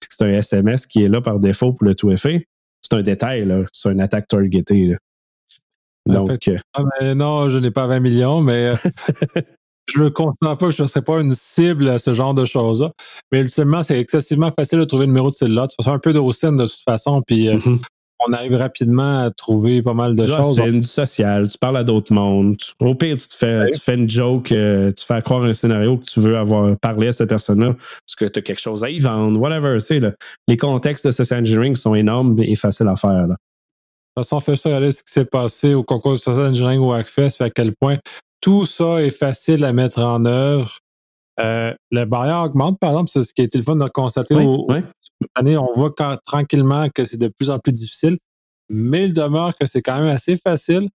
puis 0.00 0.08
que 0.08 0.14
c'est 0.16 0.24
un 0.24 0.30
SMS 0.30 0.86
qui 0.86 1.02
est 1.02 1.08
là 1.08 1.20
par 1.20 1.40
défaut 1.40 1.72
pour 1.72 1.86
le 1.86 1.94
tout 1.94 2.10
effet, 2.10 2.46
c'est 2.80 2.94
un 2.94 3.02
détail. 3.02 3.46
C'est 3.72 3.90
une 3.90 4.00
attaque 4.00 4.28
targetée. 4.28 4.96
Donc, 6.06 6.48
euh, 6.48 6.58
ah, 6.74 7.14
non, 7.14 7.48
je 7.48 7.58
n'ai 7.58 7.70
pas 7.70 7.86
20 7.86 8.00
millions, 8.00 8.40
mais 8.40 8.68
euh, 8.68 8.76
je 9.86 10.00
me 10.00 10.10
considère 10.10 10.56
pas 10.56 10.70
je 10.70 10.82
ne 10.82 10.88
serais 10.88 11.02
pas 11.02 11.20
une 11.20 11.32
cible 11.32 11.88
à 11.88 11.98
ce 11.98 12.14
genre 12.14 12.34
de 12.34 12.44
choses-là. 12.44 12.92
Mais 13.30 13.40
ultimement, 13.40 13.82
c'est 13.82 14.00
excessivement 14.00 14.50
facile 14.50 14.78
de 14.78 14.84
trouver 14.84 15.04
le 15.04 15.12
numéro 15.12 15.28
de 15.28 15.34
celle-là. 15.34 15.66
Tu 15.66 15.76
fais 15.82 15.90
un 15.90 15.98
peu 15.98 16.12
d'OSIN 16.12 16.52
de 16.52 16.66
toute 16.66 16.82
façon, 16.84 17.22
puis 17.26 17.48
euh, 17.48 17.58
mm-hmm. 17.58 17.82
On 18.26 18.32
arrive 18.32 18.54
rapidement 18.54 19.24
à 19.24 19.30
trouver 19.30 19.82
pas 19.82 19.94
mal 19.94 20.16
de 20.16 20.26
choses. 20.26 20.56
C'est 20.56 20.72
du 20.72 20.82
social, 20.82 21.48
tu 21.48 21.58
parles 21.58 21.76
à 21.76 21.84
d'autres 21.84 22.12
mondes. 22.12 22.56
Au 22.80 22.94
pire, 22.94 23.16
tu 23.16 23.28
te 23.28 23.34
fais, 23.34 23.68
tu 23.68 23.78
fais 23.78 23.94
une 23.94 24.08
joke, 24.08 24.46
tu 24.46 25.04
fais 25.06 25.22
croire 25.22 25.44
un 25.44 25.52
scénario 25.52 25.98
que 25.98 26.04
tu 26.04 26.20
veux 26.20 26.36
avoir 26.36 26.76
parlé 26.78 27.08
à 27.08 27.12
cette 27.12 27.28
personne-là 27.28 27.74
parce 27.74 28.16
que 28.16 28.24
tu 28.24 28.38
as 28.38 28.42
quelque 28.42 28.60
chose 28.60 28.84
à 28.84 28.90
y 28.90 28.98
vendre, 28.98 29.40
whatever. 29.40 29.78
Les 30.46 30.56
contextes 30.56 31.06
de 31.06 31.12
social 31.12 31.40
engineering 31.40 31.76
sont 31.76 31.94
énormes 31.94 32.40
et 32.42 32.54
faciles 32.54 32.88
à 32.88 32.96
faire. 32.96 33.26
Là 33.28 33.36
toute 34.18 34.28
façon, 34.28 34.40
fait 34.40 34.56
ça, 34.56 34.68
regarder 34.68 34.92
ce 34.92 35.02
qui 35.02 35.12
s'est 35.12 35.24
passé 35.24 35.74
au 35.74 35.82
concours 35.82 36.12
de 36.12 36.18
social 36.18 36.48
engineering 36.48 36.80
ou 36.80 36.92
Hackfest, 36.92 37.40
à 37.40 37.50
quel 37.50 37.74
point 37.74 37.98
tout 38.40 38.66
ça 38.66 39.02
est 39.02 39.10
facile 39.10 39.64
à 39.64 39.72
mettre 39.72 40.00
en 40.00 40.24
œuvre. 40.24 40.78
Euh, 41.40 41.72
la 41.90 42.04
barrière 42.04 42.42
augmente, 42.42 42.78
par 42.80 42.90
exemple, 42.90 43.10
c'est 43.10 43.22
ce 43.22 43.32
qui 43.32 43.42
a 43.42 43.44
été 43.44 43.58
le 43.58 43.64
fun 43.64 43.76
de 43.76 43.88
constater 43.88 44.34
cette 44.34 45.28
année. 45.34 45.56
On 45.56 45.72
voit 45.74 45.94
tranquillement 46.24 46.88
que 46.88 47.04
c'est 47.04 47.16
de 47.16 47.28
plus 47.28 47.50
en 47.50 47.58
plus 47.58 47.72
difficile, 47.72 48.18
mais 48.68 49.06
il 49.06 49.14
demeure 49.14 49.56
que 49.56 49.66
c'est 49.66 49.82
quand 49.82 49.98
même 50.00 50.08
assez 50.08 50.36
facile. 50.36 50.88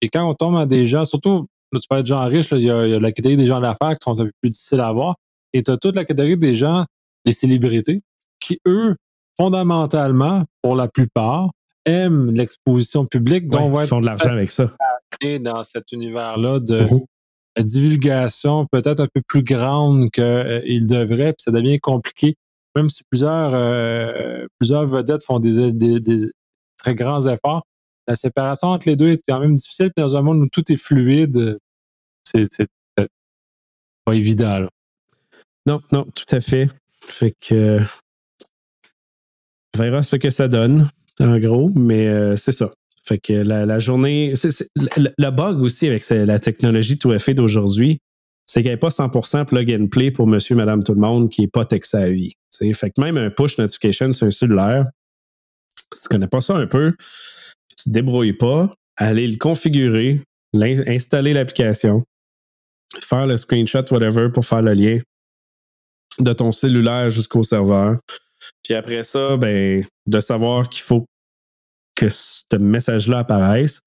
Et 0.00 0.08
quand 0.08 0.28
on 0.28 0.34
tombe 0.34 0.56
à 0.56 0.66
des 0.66 0.86
gens, 0.86 1.04
surtout, 1.04 1.46
là, 1.72 1.80
tu 1.80 1.88
parles 1.88 2.02
de 2.02 2.06
gens 2.06 2.24
riches, 2.24 2.50
il, 2.52 2.60
y 2.60 2.70
a, 2.70 2.98
la 2.98 3.12
catégorie 3.12 3.36
des 3.36 3.46
gens 3.46 3.60
d'affaires 3.60 3.96
qui 3.98 4.04
sont 4.04 4.12
un 4.12 4.24
peu 4.24 4.30
plus 4.40 4.50
difficiles 4.50 4.80
à 4.80 4.88
avoir. 4.88 5.16
Et 5.52 5.62
tu 5.62 5.70
as 5.70 5.76
toute 5.76 5.96
la 5.96 6.04
catégorie 6.04 6.38
des 6.38 6.54
gens, 6.54 6.84
les 7.24 7.32
célébrités, 7.32 8.00
qui, 8.40 8.58
eux, 8.66 8.96
fondamentalement, 9.38 10.44
pour 10.62 10.76
la 10.76 10.88
plupart, 10.88 11.50
aiment 11.84 12.30
l'exposition 12.30 13.04
publique, 13.04 13.48
dont 13.48 13.70
ouais, 13.70 13.86
font 13.86 14.00
de 14.00 14.06
l'argent 14.06 14.30
avec 14.30 14.50
ça. 14.50 14.72
Dans 15.40 15.62
cet 15.62 15.92
univers-là 15.92 16.58
de 16.58 16.88
mm-hmm. 17.62 17.64
divulgation 17.64 18.66
peut-être 18.70 19.00
un 19.00 19.08
peu 19.12 19.22
plus 19.26 19.42
grande 19.42 20.10
qu'il 20.10 20.22
euh, 20.22 20.80
devrait, 20.80 21.32
puis 21.32 21.44
ça 21.44 21.50
devient 21.50 21.78
compliqué. 21.80 22.36
Même 22.76 22.88
si 22.88 23.02
plusieurs, 23.08 23.52
euh, 23.54 24.46
plusieurs 24.58 24.86
vedettes 24.86 25.24
font 25.24 25.38
des, 25.38 26.30
très 26.76 26.94
grands 26.94 27.26
efforts, 27.26 27.64
la 28.08 28.16
séparation 28.16 28.68
entre 28.68 28.88
les 28.88 28.96
deux 28.96 29.08
est 29.08 29.22
quand 29.26 29.40
même 29.40 29.54
difficile. 29.54 29.90
Puis 29.94 30.02
dans 30.02 30.16
un 30.16 30.22
monde 30.22 30.40
où 30.40 30.48
tout 30.48 30.70
est 30.72 30.76
fluide, 30.76 31.58
c'est 32.24 32.68
pas 34.04 34.14
évident. 34.14 34.66
Non, 35.66 35.80
non, 35.92 36.04
tout 36.14 36.34
à 36.34 36.40
fait. 36.40 36.68
Fait 37.00 37.32
que 37.40 37.78
on 39.74 39.82
verra 39.82 40.02
ce 40.02 40.16
que 40.16 40.30
ça 40.30 40.48
donne 40.48 40.90
en 41.20 41.38
gros, 41.38 41.70
mais 41.74 42.06
euh, 42.06 42.36
c'est 42.36 42.52
ça. 42.52 42.70
Fait 43.06 43.18
que 43.18 43.32
la, 43.32 43.78
journée. 43.78 44.32
le, 44.96 45.30
bug 45.30 45.60
aussi 45.60 45.86
avec 45.86 46.08
la 46.08 46.38
technologie 46.38 46.98
tout 46.98 47.16
fait 47.18 47.34
d'aujourd'hui, 47.34 47.98
c'est 48.46 48.62
qu'elle 48.62 48.72
n'est 48.72 48.78
pas 48.78 48.88
100% 48.88 49.46
plug 49.46 49.72
and 49.72 49.88
play 49.88 50.10
pour 50.10 50.26
monsieur, 50.26 50.54
madame, 50.54 50.82
tout 50.82 50.94
le 50.94 51.00
monde 51.00 51.30
qui 51.30 51.42
n'est 51.42 51.48
pas 51.48 51.64
tech 51.64 51.84
savvy. 51.84 52.32
Fait 52.72 52.90
que 52.90 53.00
même 53.00 53.16
un 53.16 53.30
push 53.30 53.58
notification 53.58 54.12
sur 54.12 54.26
un 54.26 54.30
cellulaire, 54.30 54.86
si 55.92 56.02
tu 56.02 56.06
ne 56.06 56.08
connais 56.10 56.28
pas 56.28 56.40
ça 56.40 56.56
un 56.56 56.66
peu, 56.66 56.94
si 57.68 57.76
tu 57.76 57.88
ne 57.88 57.92
te 57.92 57.98
débrouilles 57.98 58.32
pas, 58.32 58.74
aller 58.96 59.26
le 59.26 59.36
configurer, 59.36 60.20
installer 60.86 61.34
l'application, 61.34 62.04
faire 63.00 63.26
le 63.26 63.36
screenshot, 63.36 63.84
whatever, 63.90 64.30
pour 64.30 64.44
faire 64.44 64.62
le 64.62 64.72
lien 64.72 64.98
de 66.20 66.32
ton 66.32 66.52
cellulaire 66.52 67.10
jusqu'au 67.10 67.42
serveur. 67.42 67.98
Puis 68.62 68.74
après 68.74 69.02
ça, 69.02 69.36
ben, 69.36 69.84
de 70.06 70.20
savoir 70.20 70.68
qu'il 70.68 70.82
faut 70.82 71.06
que 71.94 72.08
ce 72.08 72.56
message-là 72.56 73.20
apparaisse. 73.20 73.80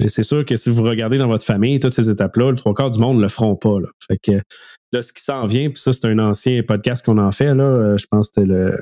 Et 0.00 0.08
c'est 0.08 0.22
sûr 0.22 0.44
que 0.44 0.56
si 0.56 0.70
vous 0.70 0.82
regardez 0.82 1.18
dans 1.18 1.26
votre 1.26 1.44
famille 1.44 1.80
toutes 1.80 1.92
ces 1.92 2.08
étapes-là, 2.08 2.50
le 2.50 2.56
trois 2.56 2.74
quarts 2.74 2.90
du 2.90 3.00
monde 3.00 3.16
ne 3.16 3.22
le 3.22 3.28
feront 3.28 3.56
pas. 3.56 3.80
Là. 3.80 3.88
Fait 4.06 4.18
que 4.18 4.40
là, 4.92 5.02
ce 5.02 5.12
qui 5.12 5.22
s'en 5.22 5.44
vient, 5.46 5.70
puis 5.70 5.80
ça, 5.80 5.92
c'est 5.92 6.06
un 6.06 6.18
ancien 6.20 6.62
podcast 6.62 7.04
qu'on 7.04 7.18
en 7.18 7.32
fait, 7.32 7.54
là, 7.54 7.64
euh, 7.64 7.96
je 7.96 8.06
pense 8.08 8.28
que 8.28 8.34
c'était 8.34 8.46
le, 8.46 8.78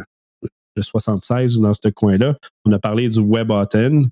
76 0.78 1.56
ou 1.56 1.62
dans 1.62 1.72
ce 1.72 1.88
coin-là. 1.88 2.36
On 2.66 2.72
a 2.72 2.78
parlé 2.78 3.08
du 3.08 3.18
WebAuthn 3.18 4.10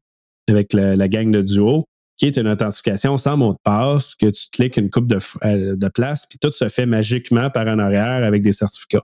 avec 0.49 0.73
la, 0.73 1.09
gang 1.09 1.31
de 1.31 1.43
Duo, 1.43 1.85
qui 2.17 2.25
est 2.25 2.39
une 2.39 2.49
authentification 2.49 3.19
sans 3.19 3.37
mot 3.37 3.53
de 3.53 3.59
passe, 3.63 4.15
que 4.15 4.31
tu 4.31 4.47
cliques 4.51 4.79
une 4.79 4.89
coupe 4.89 5.07
de, 5.07 5.19
euh, 5.45 5.77
de 5.77 5.89
place, 5.89 6.25
puis 6.25 6.39
tout 6.39 6.51
se 6.51 6.69
fait 6.69 6.87
magiquement 6.87 7.51
par 7.51 7.67
en 7.67 7.79
arrière 7.79 8.25
avec 8.25 8.41
des 8.41 8.53
certificats 8.53 9.03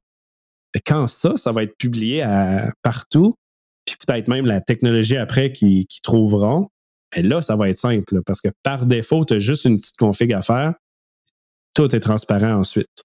quand 0.78 1.08
ça, 1.08 1.36
ça 1.36 1.52
va 1.52 1.64
être 1.64 1.76
publié 1.76 2.24
partout, 2.82 3.34
puis 3.84 3.96
peut-être 3.96 4.28
même 4.28 4.46
la 4.46 4.60
technologie 4.60 5.16
après 5.16 5.52
qui, 5.52 5.86
trouveront, 6.02 6.68
ben 7.14 7.26
là, 7.26 7.42
ça 7.42 7.56
va 7.56 7.68
être 7.68 7.76
simple 7.76 8.22
parce 8.24 8.40
que 8.40 8.48
par 8.62 8.86
défaut, 8.86 9.24
tu 9.24 9.34
as 9.34 9.38
juste 9.38 9.64
une 9.64 9.78
petite 9.78 9.96
config 9.96 10.32
à 10.32 10.42
faire. 10.42 10.74
Tout 11.74 11.94
est 11.94 12.00
transparent 12.00 12.52
ensuite. 12.52 13.04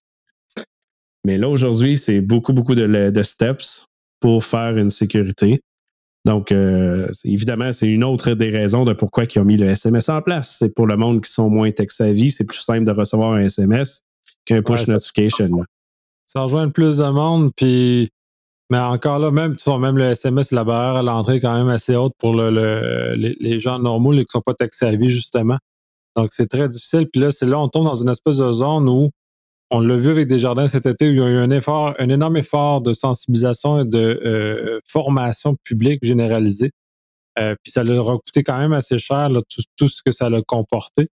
Mais 1.25 1.37
là, 1.37 1.49
aujourd'hui, 1.49 1.97
c'est 1.97 2.21
beaucoup, 2.21 2.53
beaucoup 2.53 2.75
de, 2.75 3.23
steps 3.23 3.85
pour 4.19 4.43
faire 4.45 4.77
une 4.77 4.91
sécurité. 4.91 5.61
Donc, 6.23 6.51
euh, 6.51 7.07
évidemment, 7.23 7.71
c'est 7.71 7.87
une 7.87 8.03
autre 8.03 8.33
des 8.33 8.49
raisons 8.49 8.83
de 8.83 8.93
pourquoi 8.93 9.25
ils 9.25 9.39
ont 9.39 9.45
mis 9.45 9.57
le 9.57 9.69
SMS 9.69 10.09
en 10.09 10.21
place. 10.21 10.57
C'est 10.59 10.73
pour 10.73 10.87
le 10.87 10.97
monde 10.97 11.23
qui 11.23 11.31
sont 11.31 11.49
moins 11.49 11.71
tech-savvy, 11.71 12.31
c'est 12.31 12.45
plus 12.45 12.59
simple 12.59 12.85
de 12.85 12.91
recevoir 12.91 13.33
un 13.33 13.41
SMS 13.41 14.03
qu'un 14.45 14.61
push 14.61 14.87
notification 14.87 15.65
ça 16.35 16.41
rejoint 16.41 16.69
plus 16.69 16.97
de 16.97 17.09
monde, 17.09 17.51
puis 17.55 18.09
mais 18.69 18.79
encore 18.79 19.19
là, 19.19 19.29
même, 19.31 19.55
même 19.79 19.97
le 19.97 20.05
SMS, 20.05 20.51
la 20.51 20.63
barrière 20.63 20.97
à 20.97 21.03
l'entrée 21.03 21.35
est 21.35 21.39
quand 21.39 21.55
même 21.55 21.69
assez 21.69 21.95
haute 21.95 22.13
pour 22.17 22.33
le, 22.33 23.13
les, 23.15 23.59
gens 23.59 23.79
normaux 23.79 24.11
les 24.11 24.23
qui 24.23 24.29
ne 24.29 24.39
sont 24.39 24.41
pas 24.41 24.55
taxés 24.55 24.85
à 24.85 24.95
vie, 24.95 25.09
justement. 25.09 25.57
Donc, 26.15 26.31
c'est 26.31 26.47
très 26.47 26.67
difficile. 26.67 27.07
Puis 27.11 27.21
là, 27.21 27.31
c'est 27.31 27.45
là, 27.45 27.59
on 27.59 27.67
tombe 27.67 27.85
dans 27.85 27.95
une 27.95 28.09
espèce 28.09 28.37
de 28.37 28.51
zone 28.51 28.89
où 28.89 29.11
on 29.69 29.79
l'a 29.81 29.97
vu 29.97 30.09
avec 30.09 30.27
des 30.27 30.39
jardins 30.39 30.67
cet 30.67 30.85
été, 30.85 31.09
où 31.09 31.11
il 31.11 31.17
y 31.17 31.21
a 31.21 31.29
eu 31.29 31.37
un 31.37 31.51
effort, 31.51 31.93
un 31.99 32.09
énorme 32.09 32.37
effort 32.37 32.81
de 32.81 32.93
sensibilisation 32.93 33.81
et 33.81 33.85
de 33.85 34.21
euh, 34.25 34.79
formation 34.87 35.55
publique 35.63 35.99
généralisée. 36.03 36.71
Euh, 37.37 37.55
puis 37.61 37.71
ça 37.71 37.83
leur 37.83 38.09
a 38.09 38.17
coûté 38.17 38.43
quand 38.43 38.57
même 38.57 38.73
assez 38.73 38.97
cher 38.97 39.29
tout, 39.49 39.61
tout, 39.75 39.87
ce 39.87 40.01
que 40.03 40.11
ça 40.11 40.27
a 40.27 40.41
comporté. 40.41 41.09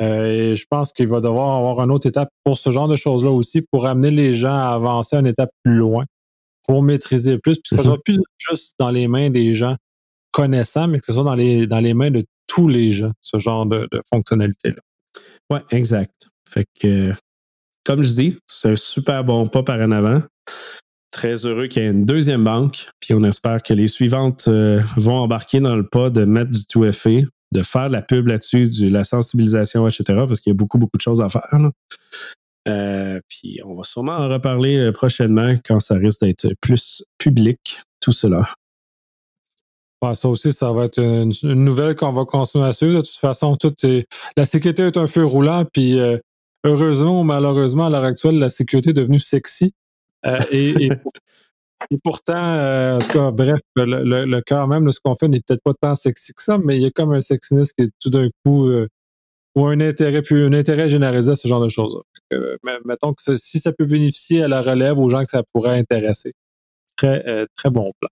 Euh, 0.00 0.52
et 0.52 0.56
je 0.56 0.64
pense 0.68 0.92
qu'il 0.92 1.08
va 1.08 1.20
devoir 1.20 1.56
avoir 1.56 1.80
une 1.80 1.90
autre 1.90 2.06
étape 2.06 2.28
pour 2.44 2.58
ce 2.58 2.70
genre 2.70 2.88
de 2.88 2.96
choses-là 2.96 3.30
aussi, 3.30 3.62
pour 3.72 3.86
amener 3.86 4.10
les 4.10 4.34
gens 4.34 4.56
à 4.56 4.74
avancer 4.74 5.16
une 5.16 5.26
étape 5.26 5.50
plus 5.64 5.76
loin, 5.76 6.04
pour 6.66 6.82
maîtriser 6.82 7.38
plus, 7.38 7.54
puis 7.54 7.70
que 7.70 7.76
ce 7.76 7.82
soit 7.82 7.96
mhm. 7.96 8.02
plus 8.04 8.18
juste 8.38 8.74
dans 8.78 8.90
les 8.90 9.08
mains 9.08 9.30
des 9.30 9.54
gens 9.54 9.76
connaissants, 10.32 10.88
mais 10.88 10.98
que 10.98 11.04
ce 11.04 11.12
soit 11.12 11.24
dans 11.24 11.34
les, 11.34 11.66
dans 11.66 11.80
les 11.80 11.94
mains 11.94 12.10
de 12.10 12.24
tous 12.46 12.68
les 12.68 12.90
gens, 12.90 13.12
ce 13.20 13.38
genre 13.38 13.66
de, 13.66 13.88
fonctionnalité-là. 14.12 14.80
Oui, 15.50 15.58
exact. 15.70 16.28
Fait 16.48 16.66
que, 16.80 17.12
comme 17.84 18.02
je 18.02 18.12
dis, 18.12 18.38
c'est 18.46 18.70
un 18.70 18.76
super 18.76 19.24
bon 19.24 19.46
pas 19.46 19.62
par 19.62 19.80
en 19.80 19.90
avant. 19.90 20.22
Très 21.10 21.46
heureux 21.46 21.68
qu'il 21.68 21.82
y 21.82 21.86
ait 21.86 21.90
une 21.90 22.04
deuxième 22.04 22.42
banque, 22.42 22.88
puis 23.00 23.14
on 23.14 23.22
espère 23.22 23.62
que 23.62 23.72
les 23.72 23.86
suivantes 23.86 24.46
euh, 24.48 24.80
vont 24.96 25.18
embarquer 25.18 25.60
dans 25.60 25.76
le 25.76 25.86
pas 25.86 26.10
de 26.10 26.24
mettre 26.24 26.50
du 26.50 26.66
tout 26.66 26.84
effet 26.84 27.24
de 27.54 27.62
faire 27.62 27.88
la 27.88 28.02
pub 28.02 28.26
là-dessus, 28.26 28.68
de 28.68 28.88
la 28.88 29.04
sensibilisation, 29.04 29.86
etc., 29.86 30.04
parce 30.26 30.40
qu'il 30.40 30.50
y 30.50 30.54
a 30.54 30.56
beaucoup, 30.56 30.76
beaucoup 30.76 30.96
de 30.96 31.02
choses 31.02 31.22
à 31.22 31.28
faire. 31.28 31.48
Euh, 32.66 33.20
puis 33.28 33.60
on 33.64 33.74
va 33.74 33.82
sûrement 33.82 34.12
en 34.12 34.28
reparler 34.28 34.76
euh, 34.76 34.92
prochainement 34.92 35.54
quand 35.64 35.80
ça 35.80 35.96
risque 35.96 36.20
d'être 36.20 36.48
plus 36.60 37.04
public, 37.18 37.82
tout 38.00 38.12
cela. 38.12 38.48
ça 40.14 40.28
aussi, 40.28 40.52
ça 40.52 40.72
va 40.72 40.86
être 40.86 40.98
une, 40.98 41.32
nouvelle 41.42 41.94
qu'on 41.94 42.12
va 42.12 42.24
continuer 42.24 42.64
à 42.64 42.72
suivre. 42.72 42.94
De 42.94 43.00
toute 43.02 43.16
façon, 43.16 43.56
tout 43.56 43.74
est, 43.84 44.06
la 44.36 44.46
sécurité 44.46 44.82
est 44.82 44.96
un 44.96 45.06
feu 45.06 45.24
roulant, 45.24 45.64
puis 45.70 46.00
euh, 46.00 46.18
heureusement 46.64 47.20
ou 47.20 47.24
malheureusement, 47.24 47.86
à 47.86 47.90
l'heure 47.90 48.04
actuelle, 48.04 48.38
la 48.38 48.50
sécurité 48.50 48.90
est 48.90 48.94
devenue 48.94 49.20
sexy. 49.20 49.74
et, 50.50 50.88
Et 51.90 51.98
pourtant, 52.02 52.96
en 52.96 52.98
tout 52.98 53.08
cas, 53.08 53.30
bref, 53.30 53.60
le, 53.76 54.24
le, 54.24 54.40
cœur 54.40 54.68
même 54.68 54.86
de 54.86 54.90
ce 54.90 55.00
qu'on 55.04 55.14
fait 55.16 55.28
n'est 55.28 55.40
peut-être 55.46 55.62
pas 55.62 55.74
tant 55.78 55.94
sexy 55.94 56.32
que 56.32 56.42
ça, 56.42 56.56
mais 56.56 56.76
il 56.76 56.82
y 56.82 56.86
a 56.86 56.90
comme 56.90 57.12
un 57.12 57.20
sexiness 57.20 57.74
qui 57.74 57.84
est 57.84 57.90
tout 58.00 58.08
d'un 58.08 58.30
coup 58.42 58.70
ou 59.54 59.66
un 59.66 59.80
intérêt, 59.80 60.22
un 60.30 60.52
intérêt 60.52 60.88
généralisé 60.88 61.32
à 61.32 61.36
ce 61.36 61.46
genre 61.48 61.62
de 61.62 61.68
choses. 61.68 62.00
Euh, 62.32 62.56
mettons 62.84 63.12
que 63.12 63.36
si 63.36 63.60
ça 63.60 63.72
peut 63.72 63.86
bénéficier 63.86 64.42
à 64.42 64.48
la 64.48 64.62
relève 64.62 64.98
aux 64.98 65.08
gens 65.10 65.24
que 65.24 65.30
ça 65.30 65.42
pourrait 65.52 65.78
intéresser. 65.78 66.32
Très, 66.96 67.46
très 67.56 67.70
bon 67.70 67.92
plan. 68.00 68.08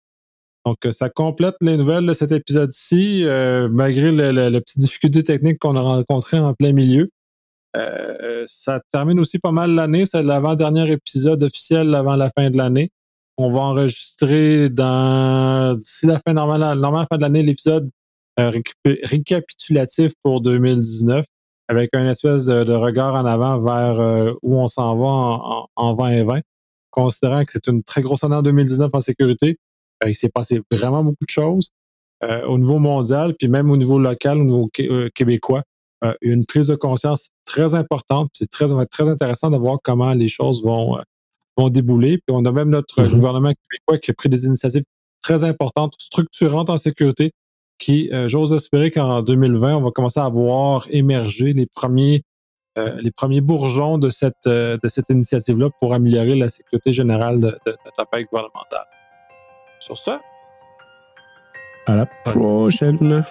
Donc, 0.65 0.77
ça 0.93 1.09
complète 1.09 1.55
les 1.61 1.77
nouvelles 1.77 2.07
de 2.07 2.13
cet 2.13 2.31
épisode-ci, 2.33 3.25
malgré 3.71 4.13
le, 4.13 4.59
petite 4.61 4.79
difficulté 4.79 5.23
technique 5.23 5.59
qu'on 5.59 5.77
a 5.77 5.81
rencontrée 5.81 6.39
en 6.39 6.55
plein 6.55 6.73
milieu. 6.73 7.11
ça 8.47 8.81
termine 8.93 9.19
aussi 9.19 9.39
pas 9.39 9.51
mal 9.51 9.73
l'année. 9.73 10.07
C'est 10.07 10.23
l'avant-dernier 10.23 10.91
épisode 10.91 11.43
officiel 11.43 11.95
avant 11.95 12.17
la 12.17 12.31
fin 12.31 12.51
de 12.51 12.57
l'année 12.57 12.91
on 13.37 13.51
va 13.51 13.61
enregistrer 13.61 14.69
dans 14.69 15.77
d'ici 15.77 16.07
la 16.07 16.19
fin 16.19 16.33
normale, 16.33 17.07
fin 17.11 17.17
de 17.17 17.23
l'année 17.23 17.43
l'épisode 17.43 17.91
récapitulatif 18.37 20.13
pour 20.23 20.41
2019 20.41 21.25
avec 21.69 21.91
un 21.95 22.07
espèce 22.09 22.45
de, 22.45 22.73
regard 22.73 23.15
en 23.15 23.25
avant 23.25 23.61
vers 23.61 24.35
où 24.43 24.59
on 24.59 24.69
s'en 24.69 24.97
va 24.97 25.07
en, 25.07 25.69
en, 25.77 25.95
2020, 25.95 26.41
considérant 26.91 27.45
que 27.45 27.53
c'est 27.53 27.67
une 27.69 27.83
très 27.83 28.03
grosse 28.03 28.25
année 28.25 28.35
en 28.35 28.43
2019 28.43 28.91
en 28.93 29.01
sécurité. 29.01 29.59
il 30.07 30.15
s'est 30.15 30.29
passé 30.29 30.61
vraiment 30.71 31.05
beaucoup 31.05 31.25
de 31.25 31.31
choses 31.31 31.71
au 32.23 32.59
niveau 32.59 32.79
mondial, 32.79 33.35
puis 33.39 33.49
même 33.49 33.71
au 33.71 33.77
niveau 33.77 33.99
local, 33.99 34.39
au 34.39 34.45
niveau 34.45 34.71
québécois. 35.15 35.63
Euh, 36.05 36.15
une 36.21 36.45
prise 36.45 36.67
de 36.67 36.75
conscience 36.75 37.29
très 37.45 37.75
importante. 37.75 38.31
C'est 38.33 38.51
très, 38.51 38.67
très 38.91 39.09
intéressant 39.09 39.51
de 39.51 39.57
voir 39.57 39.79
comment 39.83 40.13
les 40.15 40.29
choses 40.29 40.63
vont, 40.65 40.99
euh, 40.99 41.03
vont 41.57 41.69
débouler. 41.69 42.19
Puis 42.19 42.35
on 42.35 42.45
a 42.45 42.51
même 42.51 42.71
notre 42.71 43.03
mm-hmm. 43.03 43.15
gouvernement 43.15 43.53
québécois 43.53 43.99
qui 43.99 44.11
a 44.11 44.15
pris 44.15 44.29
des 44.29 44.45
initiatives 44.47 44.83
très 45.21 45.45
importantes, 45.45 45.95
structurantes 45.99 46.71
en 46.71 46.77
sécurité, 46.77 47.31
euh, 47.91 48.29
j'ose 48.29 48.53
espérer 48.53 48.91
qu'en 48.91 49.23
2020, 49.23 49.77
on 49.77 49.83
va 49.83 49.91
commencer 49.91 50.21
à 50.21 50.29
voir 50.29 50.87
émerger 50.91 51.53
les 51.53 51.67
premiers, 51.67 52.23
les 52.77 53.11
premiers 53.11 53.43
bourgeons 53.43 53.99
de 53.99 54.09
cette, 54.09 54.47
de 54.47 54.89
cette 54.89 55.11
initiative-là 55.11 55.69
pour 55.79 55.93
améliorer 55.93 56.35
la 56.35 56.49
sécurité 56.49 56.93
générale 56.93 57.39
de, 57.39 57.59
de 57.67 57.77
notre 57.85 58.01
appareil 58.01 58.25
gouvernemental. 58.25 58.87
Sur 59.79 59.99
ça. 59.99 60.21
À 61.87 61.97
la 61.97 62.07
prochaine. 62.25 63.25